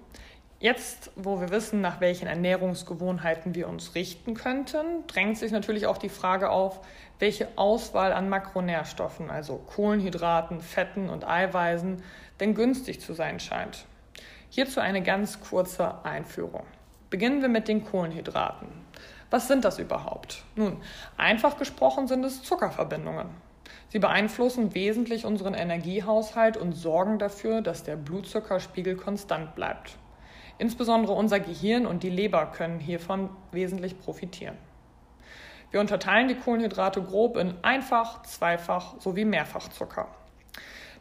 Jetzt, 0.66 1.12
wo 1.14 1.40
wir 1.40 1.50
wissen, 1.50 1.80
nach 1.80 2.00
welchen 2.00 2.26
Ernährungsgewohnheiten 2.26 3.54
wir 3.54 3.68
uns 3.68 3.94
richten 3.94 4.34
könnten, 4.34 5.06
drängt 5.06 5.38
sich 5.38 5.52
natürlich 5.52 5.86
auch 5.86 5.96
die 5.96 6.08
Frage 6.08 6.50
auf, 6.50 6.80
welche 7.20 7.46
Auswahl 7.54 8.12
an 8.12 8.28
Makronährstoffen, 8.28 9.30
also 9.30 9.58
Kohlenhydraten, 9.58 10.60
Fetten 10.60 11.08
und 11.08 11.24
Eiweißen, 11.24 12.02
denn 12.40 12.56
günstig 12.56 13.00
zu 13.00 13.12
sein 13.12 13.38
scheint. 13.38 13.84
Hierzu 14.50 14.80
eine 14.80 15.04
ganz 15.04 15.40
kurze 15.40 16.04
Einführung. 16.04 16.64
Beginnen 17.10 17.42
wir 17.42 17.48
mit 17.48 17.68
den 17.68 17.84
Kohlenhydraten. 17.84 18.66
Was 19.30 19.46
sind 19.46 19.64
das 19.64 19.78
überhaupt? 19.78 20.42
Nun, 20.56 20.78
einfach 21.16 21.58
gesprochen 21.58 22.08
sind 22.08 22.24
es 22.24 22.42
Zuckerverbindungen. 22.42 23.28
Sie 23.90 24.00
beeinflussen 24.00 24.74
wesentlich 24.74 25.26
unseren 25.26 25.54
Energiehaushalt 25.54 26.56
und 26.56 26.72
sorgen 26.72 27.20
dafür, 27.20 27.62
dass 27.62 27.84
der 27.84 27.94
Blutzuckerspiegel 27.94 28.96
konstant 28.96 29.54
bleibt. 29.54 29.96
Insbesondere 30.58 31.12
unser 31.12 31.40
Gehirn 31.40 31.86
und 31.86 32.02
die 32.02 32.10
Leber 32.10 32.46
können 32.46 32.80
hiervon 32.80 33.30
wesentlich 33.52 33.98
profitieren. 33.98 34.56
Wir 35.70 35.80
unterteilen 35.80 36.28
die 36.28 36.36
Kohlenhydrate 36.36 37.02
grob 37.02 37.36
in 37.36 37.54
Einfach-, 37.62 38.22
Zweifach- 38.22 39.00
sowie 39.00 39.24
Mehrfachzucker. 39.24 40.08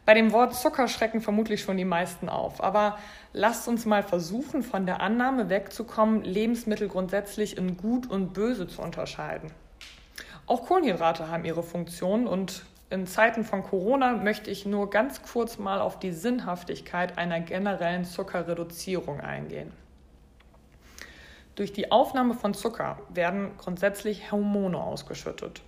Bei 0.04 0.14
dem 0.14 0.32
Wort 0.32 0.54
Zucker 0.54 0.86
schrecken 0.86 1.20
vermutlich 1.20 1.62
schon 1.62 1.76
die 1.76 1.84
meisten 1.84 2.28
auf, 2.28 2.62
aber 2.62 2.98
lasst 3.32 3.66
uns 3.66 3.86
mal 3.86 4.02
versuchen, 4.02 4.62
von 4.62 4.86
der 4.86 5.00
Annahme 5.00 5.48
wegzukommen, 5.48 6.22
Lebensmittel 6.22 6.88
grundsätzlich 6.88 7.56
in 7.56 7.76
gut 7.76 8.08
und 8.08 8.32
böse 8.32 8.68
zu 8.68 8.82
unterscheiden. 8.82 9.50
Auch 10.46 10.66
Kohlenhydrate 10.66 11.28
haben 11.28 11.44
ihre 11.44 11.64
Funktion 11.64 12.28
und 12.28 12.64
in 12.88 13.06
Zeiten 13.06 13.44
von 13.44 13.64
Corona 13.64 14.12
möchte 14.12 14.50
ich 14.50 14.64
nur 14.64 14.90
ganz 14.90 15.22
kurz 15.22 15.58
mal 15.58 15.80
auf 15.80 15.98
die 15.98 16.12
Sinnhaftigkeit 16.12 17.18
einer 17.18 17.40
generellen 17.40 18.04
Zuckerreduzierung 18.04 19.20
eingehen. 19.20 19.72
Durch 21.56 21.72
die 21.72 21.90
Aufnahme 21.90 22.34
von 22.34 22.54
Zucker 22.54 22.98
werden 23.08 23.56
grundsätzlich 23.58 24.30
Hormone 24.30 24.78
ausgeschüttet. 24.78 25.62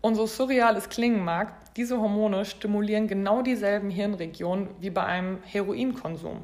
Und 0.00 0.14
so 0.14 0.26
surreal 0.26 0.76
es 0.76 0.88
klingen 0.88 1.24
mag, 1.24 1.52
diese 1.74 2.00
Hormone 2.00 2.44
stimulieren 2.44 3.08
genau 3.08 3.42
dieselben 3.42 3.90
Hirnregionen 3.90 4.68
wie 4.80 4.90
bei 4.90 5.04
einem 5.04 5.42
Heroinkonsum. 5.42 6.42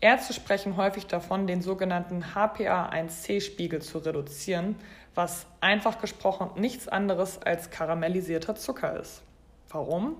Ärzte 0.00 0.32
sprechen 0.32 0.76
häufig 0.76 1.06
davon, 1.06 1.46
den 1.46 1.60
sogenannten 1.60 2.22
HPA1C-Spiegel 2.34 3.82
zu 3.82 3.98
reduzieren, 3.98 4.76
was 5.14 5.46
einfach 5.60 6.00
gesprochen 6.00 6.50
nichts 6.60 6.86
anderes 6.86 7.42
als 7.42 7.70
karamellisierter 7.70 8.54
Zucker 8.54 9.00
ist. 9.00 9.22
Warum? 9.68 10.16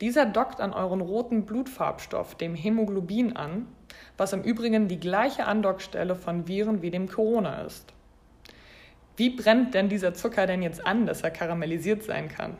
Dieser 0.00 0.26
dockt 0.26 0.60
an 0.60 0.72
euren 0.72 1.00
roten 1.00 1.46
Blutfarbstoff, 1.46 2.34
dem 2.34 2.56
Hämoglobin, 2.56 3.36
an, 3.36 3.68
was 4.16 4.32
im 4.32 4.42
Übrigen 4.42 4.88
die 4.88 4.98
gleiche 4.98 5.44
Andockstelle 5.44 6.16
von 6.16 6.48
Viren 6.48 6.82
wie 6.82 6.90
dem 6.90 7.08
Corona 7.08 7.62
ist. 7.62 7.92
Wie 9.16 9.30
brennt 9.30 9.74
denn 9.74 9.88
dieser 9.88 10.14
Zucker 10.14 10.48
denn 10.48 10.62
jetzt 10.62 10.84
an, 10.84 11.06
dass 11.06 11.22
er 11.22 11.30
karamellisiert 11.30 12.02
sein 12.02 12.28
kann? 12.28 12.56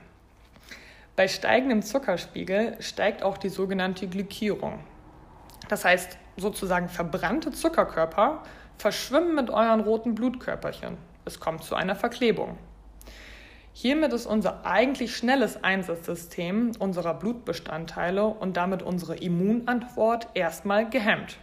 Bei 1.16 1.26
steigendem 1.26 1.82
Zuckerspiegel 1.82 2.76
steigt 2.80 3.24
auch 3.24 3.36
die 3.36 3.48
sogenannte 3.48 4.06
Glykierung. 4.06 4.78
Das 5.68 5.84
heißt, 5.84 6.18
sozusagen 6.36 6.88
verbrannte 6.88 7.50
Zuckerkörper 7.50 8.42
verschwimmen 8.78 9.34
mit 9.34 9.50
euren 9.50 9.80
roten 9.80 10.14
Blutkörperchen. 10.14 10.96
Es 11.24 11.38
kommt 11.40 11.62
zu 11.62 11.74
einer 11.74 11.94
Verklebung. 11.94 12.58
Hiermit 13.74 14.12
ist 14.12 14.26
unser 14.26 14.66
eigentlich 14.66 15.16
schnelles 15.16 15.64
Einsatzsystem 15.64 16.72
unserer 16.78 17.14
Blutbestandteile 17.14 18.26
und 18.26 18.56
damit 18.56 18.82
unsere 18.82 19.16
Immunantwort 19.16 20.28
erstmal 20.34 20.90
gehemmt. 20.90 21.38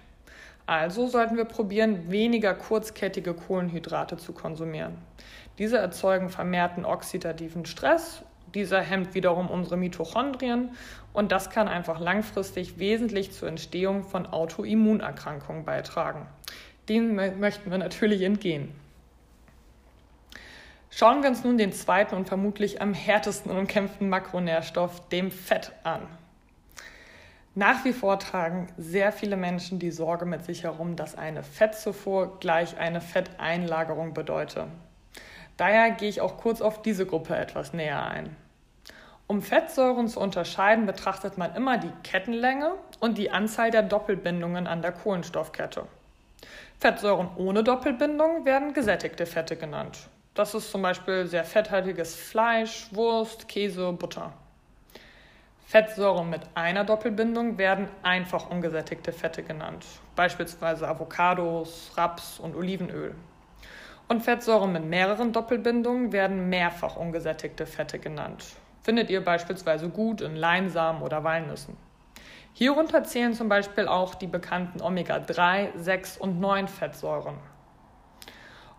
Also 0.67 1.07
sollten 1.07 1.37
wir 1.37 1.45
probieren, 1.45 2.11
weniger 2.11 2.53
kurzkettige 2.53 3.33
Kohlenhydrate 3.33 4.17
zu 4.17 4.33
konsumieren. 4.33 4.99
Diese 5.57 5.79
erzeugen 5.79 6.29
vermehrten 6.29 6.85
oxidativen 6.85 7.65
Stress, 7.65 8.21
dieser 8.55 8.81
hemmt 8.81 9.13
wiederum 9.13 9.49
unsere 9.49 9.77
Mitochondrien 9.77 10.71
und 11.13 11.31
das 11.31 11.49
kann 11.49 11.67
einfach 11.67 11.99
langfristig 11.99 12.79
wesentlich 12.79 13.31
zur 13.31 13.47
Entstehung 13.47 14.03
von 14.03 14.25
Autoimmunerkrankungen 14.25 15.65
beitragen. 15.65 16.25
Dem 16.87 17.15
möchten 17.15 17.71
wir 17.71 17.77
natürlich 17.77 18.21
entgehen. 18.21 18.73
Schauen 20.89 21.21
wir 21.21 21.29
uns 21.29 21.43
nun 21.43 21.57
den 21.57 21.71
zweiten 21.71 22.15
und 22.15 22.27
vermutlich 22.27 22.81
am 22.81 22.93
härtesten 22.93 23.51
umkämpften 23.51 24.09
Makronährstoff, 24.09 25.07
dem 25.09 25.29
Fett, 25.29 25.71
an. 25.83 26.01
Nach 27.55 27.83
wie 27.85 27.93
vor 27.93 28.19
tragen 28.19 28.67
sehr 28.77 29.11
viele 29.11 29.35
Menschen 29.35 29.79
die 29.79 29.91
Sorge 29.91 30.25
mit 30.25 30.45
sich 30.45 30.63
herum, 30.63 30.95
dass 30.95 31.15
eine 31.15 31.43
Fettzufuhr 31.43 32.39
gleich 32.39 32.77
eine 32.77 33.01
Fetteinlagerung 33.01 34.13
bedeutet. 34.13 34.65
Daher 35.59 35.91
gehe 35.91 36.07
ich 36.07 36.21
auch 36.21 36.37
kurz 36.37 36.61
auf 36.61 36.81
diese 36.81 37.05
Gruppe 37.05 37.35
etwas 37.35 37.73
näher 37.73 38.05
ein. 38.07 38.33
Um 39.27 39.41
Fettsäuren 39.41 40.07
zu 40.07 40.21
unterscheiden, 40.21 40.85
betrachtet 40.85 41.37
man 41.37 41.53
immer 41.53 41.77
die 41.77 41.91
Kettenlänge 42.01 42.75
und 43.01 43.17
die 43.17 43.29
Anzahl 43.29 43.69
der 43.69 43.83
Doppelbindungen 43.83 44.67
an 44.67 44.81
der 44.81 44.93
Kohlenstoffkette. 44.93 45.85
Fettsäuren 46.79 47.27
ohne 47.35 47.61
Doppelbindung 47.61 48.45
werden 48.45 48.71
gesättigte 48.73 49.25
Fette 49.25 49.57
genannt. 49.57 50.07
Das 50.33 50.55
ist 50.55 50.71
zum 50.71 50.81
Beispiel 50.81 51.27
sehr 51.27 51.43
fetthaltiges 51.43 52.15
Fleisch, 52.15 52.87
Wurst, 52.91 53.49
Käse, 53.49 53.91
Butter. 53.91 54.31
Fettsäuren 55.67 56.29
mit 56.29 56.43
einer 56.55 56.85
Doppelbindung 56.85 57.57
werden 57.57 57.89
einfach 58.01 58.49
ungesättigte 58.49 59.11
Fette 59.11 59.43
genannt, 59.43 59.85
beispielsweise 60.15 60.87
Avocados, 60.87 61.91
Raps 61.97 62.39
und 62.39 62.55
Olivenöl. 62.55 63.13
Und 64.11 64.23
Fettsäuren 64.23 64.71
mit 64.71 64.85
mehreren 64.85 65.33
Doppelbindungen 65.33 66.11
werden 66.11 66.49
mehrfach 66.49 66.95
ungesättigte 66.95 67.67
Fette 67.67 67.99
genannt. 67.99 68.43
Findet 68.81 69.11
ihr 69.11 69.23
beispielsweise 69.23 69.87
gut 69.87 70.21
in 70.21 70.35
Leinsamen 70.35 71.03
oder 71.03 71.23
Walnüssen. 71.23 71.77
Hierunter 72.53 73.03
zählen 73.03 73.35
zum 73.35 73.49
Beispiel 73.49 73.87
auch 73.87 74.15
die 74.15 74.25
bekannten 74.25 74.81
Omega-3, 74.81 75.77
6 75.77 76.17
und 76.17 76.39
9 76.39 76.67
Fettsäuren. 76.67 77.35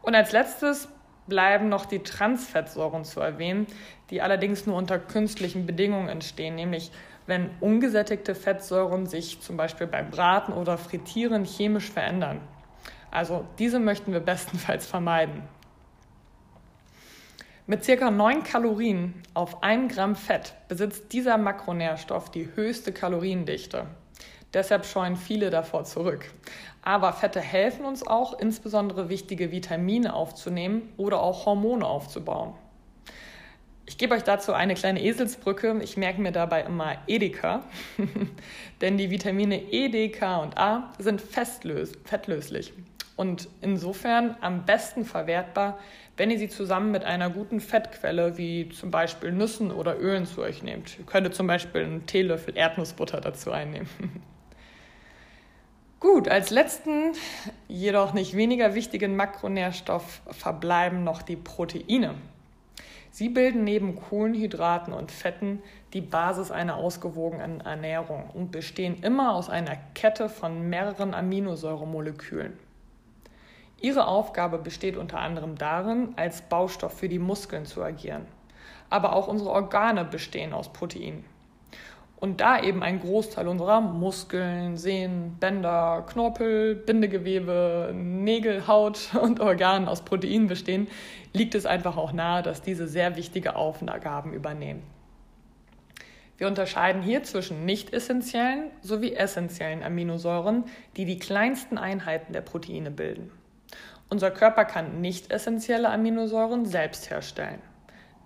Und 0.02 0.16
als 0.16 0.32
letztes 0.32 0.88
bleiben 1.28 1.68
noch 1.68 1.86
die 1.86 2.02
Transfettsäuren 2.02 3.04
zu 3.04 3.20
erwähnen, 3.20 3.68
die 4.10 4.22
allerdings 4.22 4.66
nur 4.66 4.74
unter 4.74 4.98
künstlichen 4.98 5.64
Bedingungen 5.64 6.08
entstehen, 6.08 6.56
nämlich 6.56 6.90
wenn 7.26 7.50
ungesättigte 7.60 8.34
Fettsäuren 8.34 9.06
sich 9.06 9.40
zum 9.40 9.56
Beispiel 9.56 9.86
beim 9.86 10.10
Braten 10.10 10.52
oder 10.52 10.76
Frittieren 10.76 11.44
chemisch 11.44 11.88
verändern. 11.88 12.40
Also 13.10 13.44
diese 13.58 13.80
möchten 13.80 14.12
wir 14.12 14.20
bestenfalls 14.20 14.86
vermeiden. 14.86 15.42
Mit 17.66 17.86
ca. 17.86 18.10
9 18.10 18.42
Kalorien 18.42 19.14
auf 19.32 19.62
1 19.62 19.94
Gramm 19.94 20.16
Fett 20.16 20.54
besitzt 20.68 21.12
dieser 21.12 21.38
Makronährstoff 21.38 22.30
die 22.30 22.48
höchste 22.54 22.92
Kaloriendichte. 22.92 23.86
Deshalb 24.52 24.84
scheuen 24.86 25.16
viele 25.16 25.50
davor 25.50 25.84
zurück. 25.84 26.32
Aber 26.82 27.12
Fette 27.12 27.40
helfen 27.40 27.84
uns 27.84 28.04
auch, 28.04 28.38
insbesondere 28.38 29.08
wichtige 29.08 29.52
Vitamine 29.52 30.14
aufzunehmen 30.14 30.92
oder 30.96 31.22
auch 31.22 31.46
Hormone 31.46 31.86
aufzubauen. 31.86 32.54
Ich 33.86 33.98
gebe 33.98 34.14
euch 34.14 34.24
dazu 34.24 34.52
eine 34.52 34.74
kleine 34.74 35.02
Eselsbrücke. 35.02 35.80
Ich 35.82 35.96
merke 35.96 36.20
mir 36.20 36.32
dabei 36.32 36.62
immer 36.62 36.96
Edeka, 37.06 37.64
denn 38.80 38.98
die 38.98 39.10
Vitamine 39.10 39.62
E, 39.72 39.88
D, 39.88 40.08
K 40.08 40.38
und 40.38 40.58
A 40.58 40.92
sind 40.98 41.20
fettlöslich 41.20 42.72
und 43.20 43.48
insofern 43.60 44.34
am 44.40 44.64
besten 44.64 45.04
verwertbar, 45.04 45.78
wenn 46.16 46.30
ihr 46.30 46.38
sie 46.38 46.48
zusammen 46.48 46.90
mit 46.90 47.04
einer 47.04 47.28
guten 47.28 47.60
Fettquelle 47.60 48.38
wie 48.38 48.70
zum 48.70 48.90
Beispiel 48.90 49.30
Nüssen 49.30 49.70
oder 49.72 50.00
Ölen 50.00 50.24
zu 50.24 50.40
euch 50.40 50.62
nehmt. 50.62 50.98
Ihr 50.98 51.04
könntet 51.04 51.34
zum 51.34 51.46
Beispiel 51.46 51.84
einen 51.84 52.06
Teelöffel 52.06 52.56
Erdnussbutter 52.56 53.20
dazu 53.20 53.52
einnehmen. 53.52 53.90
Gut, 56.00 56.28
als 56.28 56.48
letzten, 56.48 57.12
jedoch 57.68 58.14
nicht 58.14 58.34
weniger 58.38 58.74
wichtigen 58.74 59.16
Makronährstoff 59.16 60.22
verbleiben 60.30 61.04
noch 61.04 61.20
die 61.20 61.36
Proteine. 61.36 62.14
Sie 63.10 63.28
bilden 63.28 63.64
neben 63.64 63.96
Kohlenhydraten 63.96 64.94
und 64.94 65.12
Fetten 65.12 65.62
die 65.92 66.00
Basis 66.00 66.50
einer 66.50 66.76
ausgewogenen 66.76 67.60
Ernährung 67.60 68.30
und 68.32 68.50
bestehen 68.50 69.02
immer 69.02 69.34
aus 69.34 69.50
einer 69.50 69.76
Kette 69.92 70.30
von 70.30 70.70
mehreren 70.70 71.12
Aminosäuremolekülen. 71.12 72.69
Ihre 73.80 74.06
Aufgabe 74.06 74.58
besteht 74.58 74.98
unter 74.98 75.20
anderem 75.20 75.56
darin, 75.56 76.12
als 76.16 76.42
Baustoff 76.42 76.98
für 76.98 77.08
die 77.08 77.18
Muskeln 77.18 77.64
zu 77.64 77.82
agieren. 77.82 78.26
Aber 78.90 79.14
auch 79.14 79.26
unsere 79.26 79.50
Organe 79.50 80.04
bestehen 80.04 80.52
aus 80.52 80.70
Proteinen. 80.72 81.24
Und 82.16 82.42
da 82.42 82.62
eben 82.62 82.82
ein 82.82 83.00
Großteil 83.00 83.48
unserer 83.48 83.80
Muskeln, 83.80 84.76
Sehnen, 84.76 85.38
Bänder, 85.40 86.04
Knorpel, 86.06 86.74
Bindegewebe, 86.74 87.94
Nägel, 87.94 88.66
Haut 88.66 89.14
und 89.20 89.40
Organen 89.40 89.88
aus 89.88 90.02
Proteinen 90.02 90.46
bestehen, 90.46 90.88
liegt 91.32 91.54
es 91.54 91.64
einfach 91.64 91.96
auch 91.96 92.12
nahe, 92.12 92.42
dass 92.42 92.60
diese 92.60 92.86
sehr 92.86 93.16
wichtige 93.16 93.56
Aufgaben 93.56 94.34
übernehmen. 94.34 94.82
Wir 96.36 96.46
unterscheiden 96.46 97.02
hier 97.02 97.22
zwischen 97.22 97.64
nicht 97.64 97.94
essentiellen 97.94 98.70
sowie 98.82 99.14
essentiellen 99.14 99.82
Aminosäuren, 99.82 100.64
die 100.96 101.06
die 101.06 101.18
kleinsten 101.18 101.78
Einheiten 101.78 102.34
der 102.34 102.40
Proteine 102.42 102.90
bilden. 102.90 103.30
Unser 104.10 104.32
Körper 104.32 104.64
kann 104.64 105.00
nicht 105.00 105.32
essentielle 105.32 105.88
Aminosäuren 105.88 106.66
selbst 106.66 107.10
herstellen. 107.10 107.62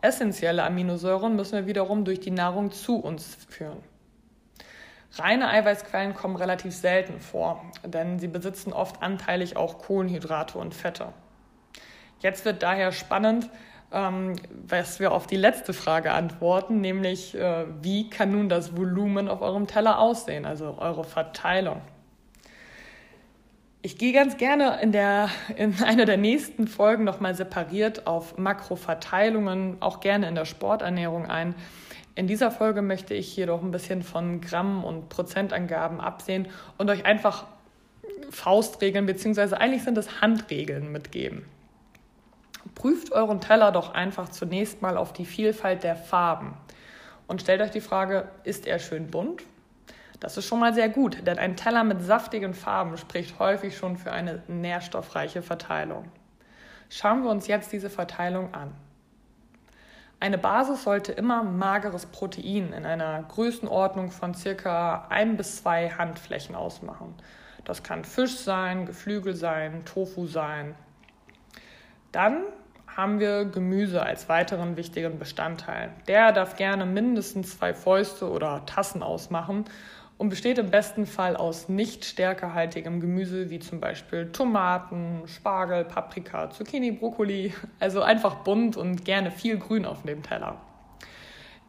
Essentielle 0.01 0.65
Aminosäuren 0.65 1.37
müssen 1.37 1.53
wir 1.53 1.67
wiederum 1.67 2.07
durch 2.07 2.21
die 2.21 2.31
Nahrung 2.31 2.73
zu 2.73 2.97
uns 2.97 3.37
führen. 3.49 3.83
Reine 5.17 5.49
Eiweißquellen 5.49 6.15
kommen 6.15 6.37
relativ 6.37 6.75
selten 6.75 7.21
vor, 7.21 7.65
denn 7.85 8.19
sie 8.19 8.29
besitzen 8.29 8.73
oft 8.73 9.03
anteilig 9.03 9.57
auch 9.57 9.79
Kohlenhydrate 9.79 10.59
und 10.59 10.75
Fette. 10.75 11.13
Jetzt 12.19 12.47
wird 12.47 12.63
daher 12.63 12.91
spannend, 12.91 13.51
ähm, 13.93 14.37
was 14.67 14.99
wir 15.01 15.13
auf 15.13 15.27
die 15.27 15.37
letzte 15.37 15.75
Frage 15.75 16.13
antworten, 16.13 16.81
nämlich 16.81 17.35
äh, 17.35 17.67
wie 17.83 18.09
kann 18.09 18.33
nun 18.33 18.49
das 18.49 18.75
Volumen 18.75 19.29
auf 19.29 19.43
eurem 19.43 19.67
Teller 19.67 19.99
aussehen, 19.99 20.47
also 20.47 20.79
eure 20.79 21.05
Verteilung. 21.05 21.83
Ich 23.87 23.99
gehe 23.99 24.15
ganz 24.15 24.39
gerne 24.39 24.79
in, 24.81 24.93
der, 24.93 25.29
in 25.57 25.75
einer 25.85 26.07
der 26.07 26.17
nächsten 26.17 26.69
Folgen 26.69 27.05
nochmal 27.05 27.35
separiert 27.35 28.07
auf 28.07 28.39
Makroverteilungen, 28.39 29.77
auch 29.81 30.01
gerne 30.01 30.27
in 30.27 30.35
der 30.35 30.47
Sporternährung 30.47 31.27
ein. 31.27 31.55
In 32.15 32.27
dieser 32.27 32.51
Folge 32.51 32.81
möchte 32.81 33.13
ich 33.13 33.37
jedoch 33.37 33.63
ein 33.63 33.73
bisschen 33.73 34.03
von 34.03 34.41
Gramm- 34.41 34.85
und 34.85 35.11
Prozentangaben 35.11 36.01
absehen 36.01 36.49
und 36.79 36.89
euch 36.89 37.05
einfach 37.05 37.45
Faustregeln 38.31 39.05
beziehungsweise 39.05 39.61
eigentlich 39.61 39.83
sind 39.83 39.99
es 39.99 40.23
Handregeln 40.23 40.91
mitgeben. 40.91 41.45
Prüft 42.75 43.13
euren 43.13 43.43
Teller 43.43 43.71
doch 43.71 43.93
einfach 43.93 44.31
zunächst 44.31 44.81
mal 44.81 44.97
auf 44.97 45.13
die 45.13 45.27
Vielfalt 45.27 45.83
der 45.83 45.97
Farben 45.97 46.55
und 47.27 47.43
stellt 47.43 47.61
euch 47.61 47.73
die 47.73 47.83
Frage, 47.83 48.29
ist 48.45 48.67
er 48.67 48.79
schön 48.79 49.09
bunt 49.09 49.43
das 50.21 50.37
ist 50.37 50.47
schon 50.47 50.61
mal 50.61 50.75
sehr 50.75 50.89
gut, 50.89 51.27
denn 51.27 51.39
ein 51.39 51.57
Teller 51.57 51.85
mit 51.85 52.03
saftigen 52.03 52.55
Farben 52.55 52.97
spricht 52.97 53.39
häufig 53.39 53.77
schon 53.77 53.97
für 53.97 54.13
eine 54.13 54.43
nährstoffreiche 54.49 55.43
Verteilung. 55.43 56.11
Schauen 56.89 57.23
wir 57.23 57.31
uns 57.31 57.47
jetzt 57.47 57.73
diese 57.73 57.91
Verteilung 57.91 58.55
an. 58.55 58.73
Eine 60.21 60.39
Basis 60.39 60.85
sollte 60.85 61.13
immer 61.13 61.43
mageres 61.43 62.07
Protein 62.07 62.73
in 62.73 62.87
einer 62.87 63.23
Größenordnung 63.25 64.11
von 64.11 64.33
circa 64.35 65.07
ein 65.11 65.37
bis 65.37 65.57
zwei 65.57 65.91
Handflächen 65.91 66.55
ausmachen. 66.55 67.15
Das 67.65 67.83
kann 67.83 68.05
Fisch 68.05 68.37
sein, 68.37 68.87
Geflügel 68.87 69.35
sein, 69.35 69.85
Tofu 69.85 70.27
sein. 70.27 70.75
Dann 72.13 72.45
haben 72.87 73.19
wir 73.19 73.45
Gemüse 73.45 74.03
als 74.03 74.29
weiteren 74.29 74.77
wichtigen 74.77 75.19
Bestandteil. 75.19 75.91
Der 76.07 76.33
darf 76.33 76.57
gerne 76.57 76.87
mindestens 76.87 77.59
zwei 77.59 77.75
Fäuste 77.75 78.31
oder 78.31 78.65
Tassen 78.67 79.03
ausmachen 79.03 79.65
und 80.17 80.29
besteht 80.29 80.59
im 80.59 80.71
besten 80.71 81.07
Fall 81.07 81.37
aus 81.37 81.69
nicht 81.69 82.05
stärkehaltigem 82.05 83.01
Gemüse 83.01 83.51
wie 83.51 83.59
zum 83.59 83.81
Beispiel 83.81 84.31
Tomaten, 84.31 85.23
Spargel, 85.27 85.85
Paprika, 85.85 86.51
Zucchini, 86.51 86.93
Brokkoli. 86.93 87.53
Also 87.81 88.03
einfach 88.03 88.37
bunt 88.37 88.77
und 88.77 89.05
gerne 89.05 89.31
viel 89.31 89.59
Grün 89.59 89.85
auf 89.85 90.03
dem 90.03 90.23
Teller. 90.23 90.61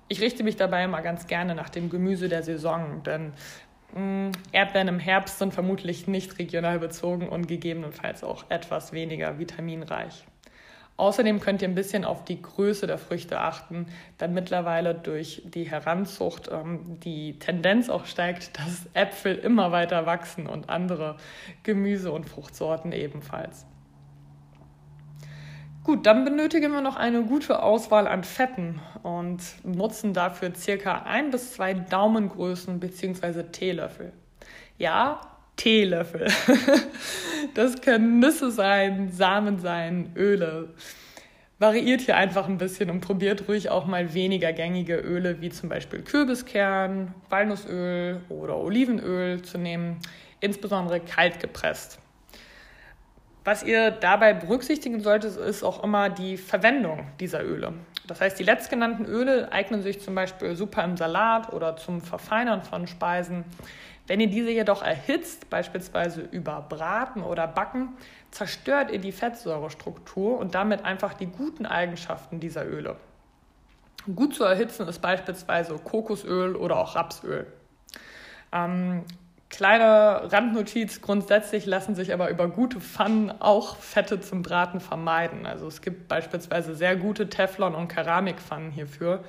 Ich 0.07 0.21
richte 0.21 0.43
mich 0.43 0.55
dabei 0.55 0.83
immer 0.83 1.01
ganz 1.01 1.25
gerne 1.25 1.55
nach 1.55 1.69
dem 1.69 1.89
Gemüse 1.89 2.29
der 2.29 2.43
Saison, 2.43 3.01
denn 3.03 3.33
mh, 3.95 4.01
mm, 4.01 4.31
Erdbeeren 4.51 4.87
im 4.87 4.99
Herbst 4.99 5.39
sind 5.39 5.53
vermutlich 5.53 6.07
nicht 6.07 6.37
regional 6.37 6.77
bezogen 6.77 7.27
und 7.27 7.47
gegebenenfalls 7.47 8.23
auch 8.23 8.45
etwas 8.49 8.93
weniger 8.93 9.39
vitaminreich. 9.39 10.25
Außerdem 10.97 11.41
könnt 11.41 11.61
ihr 11.61 11.67
ein 11.67 11.75
bisschen 11.75 12.05
auf 12.05 12.23
die 12.23 12.41
Größe 12.41 12.87
der 12.87 12.97
Früchte 12.97 13.39
achten, 13.39 13.87
da 14.17 14.27
mittlerweile 14.27 14.95
durch 14.95 15.41
die 15.45 15.69
Heranzucht 15.69 16.49
ähm, 16.49 16.99
die 17.01 17.37
Tendenz 17.37 17.89
auch 17.89 18.05
steigt, 18.05 18.57
dass 18.57 18.87
Äpfel 18.93 19.35
immer 19.35 19.73
weiter 19.73 20.05
wachsen 20.05 20.47
und 20.47 20.69
andere 20.69 21.17
Gemüse- 21.63 22.13
und 22.13 22.29
Fruchtsorten 22.29 22.93
ebenfalls. 22.93 23.65
Gut, 25.83 26.07
dann 26.07 26.23
benötigen 26.25 26.71
wir 26.71 26.81
noch 26.81 26.95
eine 26.95 27.23
gute 27.23 27.61
Auswahl 27.61 28.07
an 28.07 28.23
Fetten 28.23 28.79
und 29.03 29.39
nutzen 29.63 30.13
dafür 30.13 30.55
circa 30.55 31.03
ein 31.03 31.29
bis 31.29 31.53
zwei 31.53 31.75
Daumengrößen 31.75 32.79
bzw. 32.79 33.43
Teelöffel. 33.51 34.11
Ja, 34.79 35.21
Teelöffel. 35.55 36.27
Das 37.53 37.79
können 37.79 38.19
Nüsse 38.19 38.51
sein, 38.51 39.11
Samen 39.11 39.59
sein, 39.59 40.11
Öle. 40.17 40.69
Variiert 41.57 42.01
hier 42.01 42.17
einfach 42.17 42.49
ein 42.49 42.57
bisschen 42.57 42.89
und 42.89 42.99
probiert 42.99 43.47
ruhig 43.47 43.69
auch 43.69 43.85
mal 43.85 44.13
weniger 44.13 44.51
gängige 44.51 44.97
Öle 44.97 45.39
wie 45.39 45.49
zum 45.49 45.69
Beispiel 45.69 46.01
Kürbiskern, 46.01 47.13
Walnussöl 47.29 48.19
oder 48.27 48.57
Olivenöl 48.57 49.41
zu 49.41 49.57
nehmen, 49.57 49.99
insbesondere 50.41 50.99
kalt 50.99 51.39
gepresst. 51.39 51.99
Was 53.45 53.63
ihr 53.63 53.91
dabei 53.91 54.33
berücksichtigen 54.33 54.99
solltet, 55.01 55.37
ist 55.37 55.63
auch 55.63 55.83
immer 55.83 56.09
die 56.09 56.35
Verwendung 56.35 57.05
dieser 57.19 57.43
Öle. 57.45 57.73
Das 58.07 58.19
heißt, 58.19 58.37
die 58.37 58.43
letztgenannten 58.43 59.05
Öle 59.05 59.51
eignen 59.51 59.81
sich 59.81 60.01
zum 60.01 60.13
Beispiel 60.15 60.55
super 60.55 60.83
im 60.83 60.97
Salat 60.97 61.53
oder 61.53 61.77
zum 61.77 62.01
Verfeinern 62.01 62.63
von 62.63 62.87
Speisen. 62.87 63.45
Wenn 64.07 64.19
ihr 64.19 64.29
diese 64.29 64.51
jedoch 64.51 64.83
erhitzt, 64.83 65.49
beispielsweise 65.49 66.21
über 66.21 66.61
Braten 66.67 67.23
oder 67.23 67.47
Backen, 67.47 67.89
zerstört 68.31 68.91
ihr 68.91 68.99
die 68.99 69.11
Fettsäurestruktur 69.11 70.37
und 70.37 70.53
damit 70.53 70.85
einfach 70.85 71.13
die 71.13 71.25
guten 71.25 71.65
Eigenschaften 71.65 72.39
dieser 72.39 72.67
Öle. 72.67 72.97
Gut 74.13 74.35
zu 74.35 74.43
erhitzen 74.43 74.87
ist 74.87 75.01
beispielsweise 75.01 75.75
Kokosöl 75.79 76.55
oder 76.55 76.77
auch 76.77 76.95
Rapsöl. 76.95 77.47
Ähm, 78.53 79.03
kleine 79.49 80.31
Randnotiz, 80.31 81.01
grundsätzlich 81.01 81.65
lassen 81.65 81.95
sich 81.95 82.13
aber 82.13 82.29
über 82.29 82.47
gute 82.47 82.79
Pfannen 82.79 83.31
auch 83.41 83.77
Fette 83.77 84.19
zum 84.21 84.43
Braten 84.43 84.79
vermeiden. 84.79 85.47
Also 85.47 85.65
es 85.67 85.81
gibt 85.81 86.07
beispielsweise 86.07 86.75
sehr 86.75 86.95
gute 86.95 87.29
Teflon- 87.29 87.73
und 87.73 87.87
Keramikpfannen 87.87 88.69
hierfür, 88.69 89.23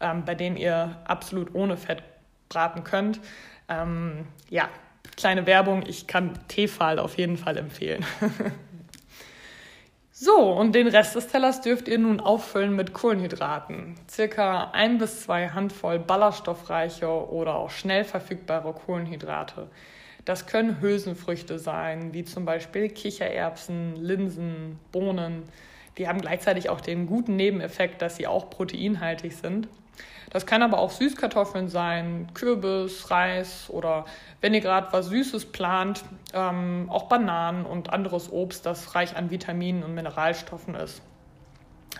ähm, 0.00 0.24
bei 0.26 0.34
denen 0.34 0.58
ihr 0.58 0.98
absolut 1.04 1.54
ohne 1.54 1.78
Fett 1.78 2.02
braten 2.50 2.84
könnt. 2.84 3.20
Ähm, 3.68 4.26
ja, 4.50 4.68
kleine 5.16 5.46
Werbung, 5.46 5.84
ich 5.86 6.06
kann 6.06 6.38
Tefal 6.48 6.98
auf 6.98 7.18
jeden 7.18 7.36
Fall 7.36 7.56
empfehlen. 7.56 8.04
so, 10.12 10.52
und 10.52 10.74
den 10.74 10.86
Rest 10.88 11.14
des 11.16 11.28
Tellers 11.28 11.60
dürft 11.60 11.88
ihr 11.88 11.98
nun 11.98 12.20
auffüllen 12.20 12.74
mit 12.74 12.92
Kohlenhydraten. 12.92 13.96
Circa 14.08 14.70
ein 14.72 14.98
bis 14.98 15.22
zwei 15.22 15.48
Handvoll 15.48 15.98
ballaststoffreiche 15.98 17.08
oder 17.08 17.56
auch 17.56 17.70
schnell 17.70 18.04
verfügbare 18.04 18.72
Kohlenhydrate. 18.72 19.68
Das 20.24 20.46
können 20.46 20.80
Hülsenfrüchte 20.80 21.58
sein, 21.58 22.12
wie 22.12 22.24
zum 22.24 22.44
Beispiel 22.44 22.88
Kichererbsen, 22.90 23.96
Linsen, 23.96 24.78
Bohnen. 24.92 25.44
Die 25.96 26.06
haben 26.06 26.20
gleichzeitig 26.20 26.68
auch 26.68 26.80
den 26.80 27.06
guten 27.06 27.34
Nebeneffekt, 27.36 28.02
dass 28.02 28.16
sie 28.16 28.26
auch 28.26 28.50
proteinhaltig 28.50 29.34
sind. 29.34 29.68
Das 30.30 30.44
kann 30.44 30.62
aber 30.62 30.78
auch 30.78 30.90
Süßkartoffeln 30.90 31.68
sein, 31.68 32.28
Kürbis, 32.34 33.10
Reis 33.10 33.70
oder 33.70 34.04
wenn 34.40 34.52
ihr 34.52 34.60
gerade 34.60 34.88
was 34.92 35.06
Süßes 35.06 35.46
plant, 35.46 36.04
ähm, 36.34 36.86
auch 36.90 37.08
Bananen 37.08 37.64
und 37.64 37.90
anderes 37.90 38.30
Obst, 38.30 38.66
das 38.66 38.94
reich 38.94 39.16
an 39.16 39.30
Vitaminen 39.30 39.82
und 39.82 39.94
Mineralstoffen 39.94 40.74
ist. 40.74 41.02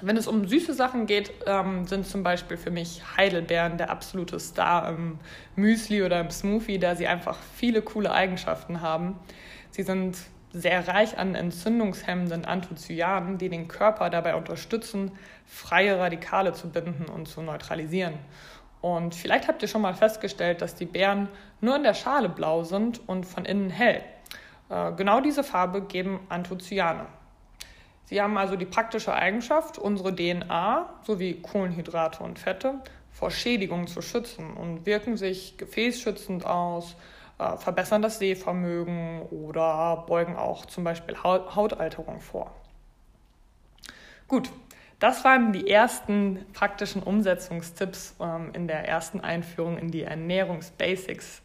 Wenn 0.01 0.17
es 0.17 0.29
um 0.29 0.47
süße 0.47 0.75
Sachen 0.75 1.07
geht, 1.07 1.33
ähm, 1.47 1.87
sind 1.87 2.07
zum 2.07 2.23
Beispiel 2.23 2.57
für 2.57 2.71
mich 2.71 3.03
Heidelbeeren 3.17 3.79
der 3.79 3.91
absolute 3.91 4.38
Star 4.38 4.88
im 4.91 5.19
Müsli 5.57 6.03
oder 6.03 6.21
im 6.21 6.31
Smoothie, 6.31 6.79
da 6.79 6.95
sie 6.95 7.07
einfach 7.07 7.38
viele 7.57 7.83
coole 7.83 8.12
Eigenschaften 8.12 8.81
haben. 8.81 9.19
Sie 9.71 9.83
sind 9.83 10.19
sehr 10.59 10.88
reich 10.88 11.18
an 11.18 11.35
entzündungshemmenden 11.35 12.44
Anthocyanen, 12.44 13.38
die 13.38 13.49
den 13.49 13.68
Körper 13.68 14.11
dabei 14.11 14.35
unterstützen, 14.35 15.12
freie 15.47 15.99
Radikale 15.99 16.53
zu 16.53 16.68
binden 16.68 17.07
und 17.07 17.29
zu 17.29 17.42
neutralisieren. 17.42 18.14
Und 18.81 19.14
vielleicht 19.14 19.49
habt 19.49 19.62
ihr 19.62 19.68
schon 19.68 19.83
mal 19.83 19.94
festgestellt, 19.94 20.62
dass 20.62 20.75
die 20.75 20.87
Beeren 20.87 21.29
nur 21.61 21.77
in 21.77 21.83
der 21.83 21.94
Schale 21.94 22.29
blau 22.29 22.64
sind 22.64 23.07
und 23.09 23.27
von 23.27 23.44
innen 23.44 23.71
hell. 23.71 24.03
Äh, 24.68 24.92
genau 24.92 25.21
diese 25.21 25.42
Farbe 25.42 25.83
geben 25.83 26.21
Anthocyane. 26.29 27.07
Sie 28.05 28.23
haben 28.23 28.38
also 28.38 28.57
die 28.57 28.66
praktische 28.66 29.12
Eigenschaft, 29.12 29.79
unsere 29.79 30.14
DNA 30.14 30.88
sowie 31.03 31.40
Kohlenhydrate 31.42 32.23
und 32.23 32.38
Fette 32.38 32.75
vor 33.11 33.31
Schädigungen 33.31 33.87
zu 33.87 34.01
schützen 34.01 34.55
und 34.55 34.87
wirken 34.87 35.16
sich 35.16 35.59
gefäßschützend 35.59 36.47
aus, 36.47 36.97
äh, 37.38 37.57
verbessern 37.57 38.03
das 38.03 38.18
Sehvermögen 38.18 39.22
oder 39.31 40.05
beugen 40.07 40.37
auch 40.37 40.66
zum 40.66 40.85
Beispiel 40.85 41.16
Hautalterung 41.22 42.20
vor. 42.20 42.53
Gut, 44.27 44.51
das 44.98 45.24
waren 45.24 45.53
die 45.53 45.70
ersten 45.70 46.44
praktischen 46.53 47.03
Umsetzungstipps 47.03 48.16
ähm, 48.20 48.51
in 48.53 48.66
der 48.66 48.88
ersten 48.88 49.20
Einführung 49.20 49.79
in 49.79 49.90
die 49.90 50.03
Ernährungsbasics. 50.03 51.42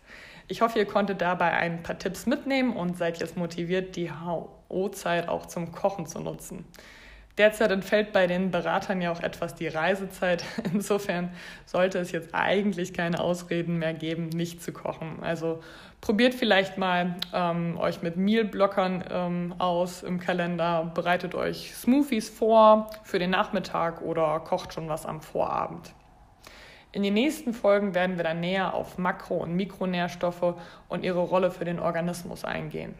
Ich 0.47 0.61
hoffe, 0.61 0.79
ihr 0.79 0.85
konntet 0.85 1.21
dabei 1.21 1.53
ein 1.53 1.83
paar 1.83 1.97
Tipps 1.97 2.25
mitnehmen 2.25 2.75
und 2.75 2.97
seid 2.97 3.19
jetzt 3.19 3.37
motiviert, 3.37 3.95
die 3.95 4.11
HO-Zeit 4.11 5.29
auch 5.29 5.45
zum 5.45 5.71
Kochen 5.71 6.07
zu 6.07 6.19
nutzen. 6.19 6.65
Derzeit 7.39 7.71
entfällt 7.71 8.13
bei 8.13 8.27
den 8.27 8.51
Beratern 8.51 9.01
ja 9.01 9.11
auch 9.11 9.21
etwas 9.21 9.55
die 9.55 9.67
Reisezeit. 9.67 10.43
Insofern 10.73 11.31
sollte 11.65 11.97
es 11.97 12.11
jetzt 12.11 12.29
eigentlich 12.33 12.93
keine 12.93 13.19
Ausreden 13.19 13.79
mehr 13.79 13.95
geben, 13.95 14.29
nicht 14.29 14.61
zu 14.61 14.71
kochen. 14.71 15.17
Also 15.21 15.61
probiert 15.99 16.35
vielleicht 16.35 16.77
mal 16.77 17.15
ähm, 17.33 17.77
euch 17.79 18.03
mit 18.03 18.17
Mealblockern 18.17 19.03
ähm, 19.09 19.55
aus 19.57 20.03
im 20.03 20.19
Kalender, 20.19 20.91
bereitet 20.93 21.33
euch 21.33 21.73
Smoothies 21.73 22.29
vor 22.29 22.91
für 23.03 23.17
den 23.17 23.31
Nachmittag 23.31 24.03
oder 24.03 24.39
kocht 24.41 24.73
schon 24.73 24.87
was 24.87 25.07
am 25.07 25.19
Vorabend. 25.21 25.93
In 26.91 27.01
den 27.01 27.15
nächsten 27.15 27.53
Folgen 27.53 27.95
werden 27.95 28.17
wir 28.17 28.23
dann 28.23 28.41
näher 28.41 28.75
auf 28.75 28.99
Makro- 28.99 29.41
und 29.41 29.55
Mikronährstoffe 29.55 30.53
und 30.87 31.03
ihre 31.03 31.21
Rolle 31.21 31.49
für 31.49 31.65
den 31.65 31.79
Organismus 31.79 32.45
eingehen. 32.45 32.93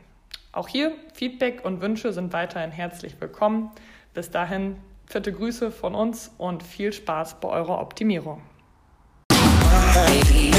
Auch 0.52 0.68
hier 0.68 0.94
Feedback 1.14 1.64
und 1.64 1.82
Wünsche 1.82 2.12
sind 2.14 2.34
weiterhin 2.34 2.72
herzlich 2.72 3.20
willkommen. 3.20 3.70
Bis 4.14 4.30
dahin, 4.30 4.78
vierte 5.08 5.34
Grüße 5.34 5.72
von 5.72 5.96
uns 5.96 6.32
und 6.38 6.62
viel 6.62 6.94
Spaß 6.94 7.40
bei 7.40 7.50
eurer 7.50 7.80
Optimierung. 7.80 8.44
Baby. 9.94 10.52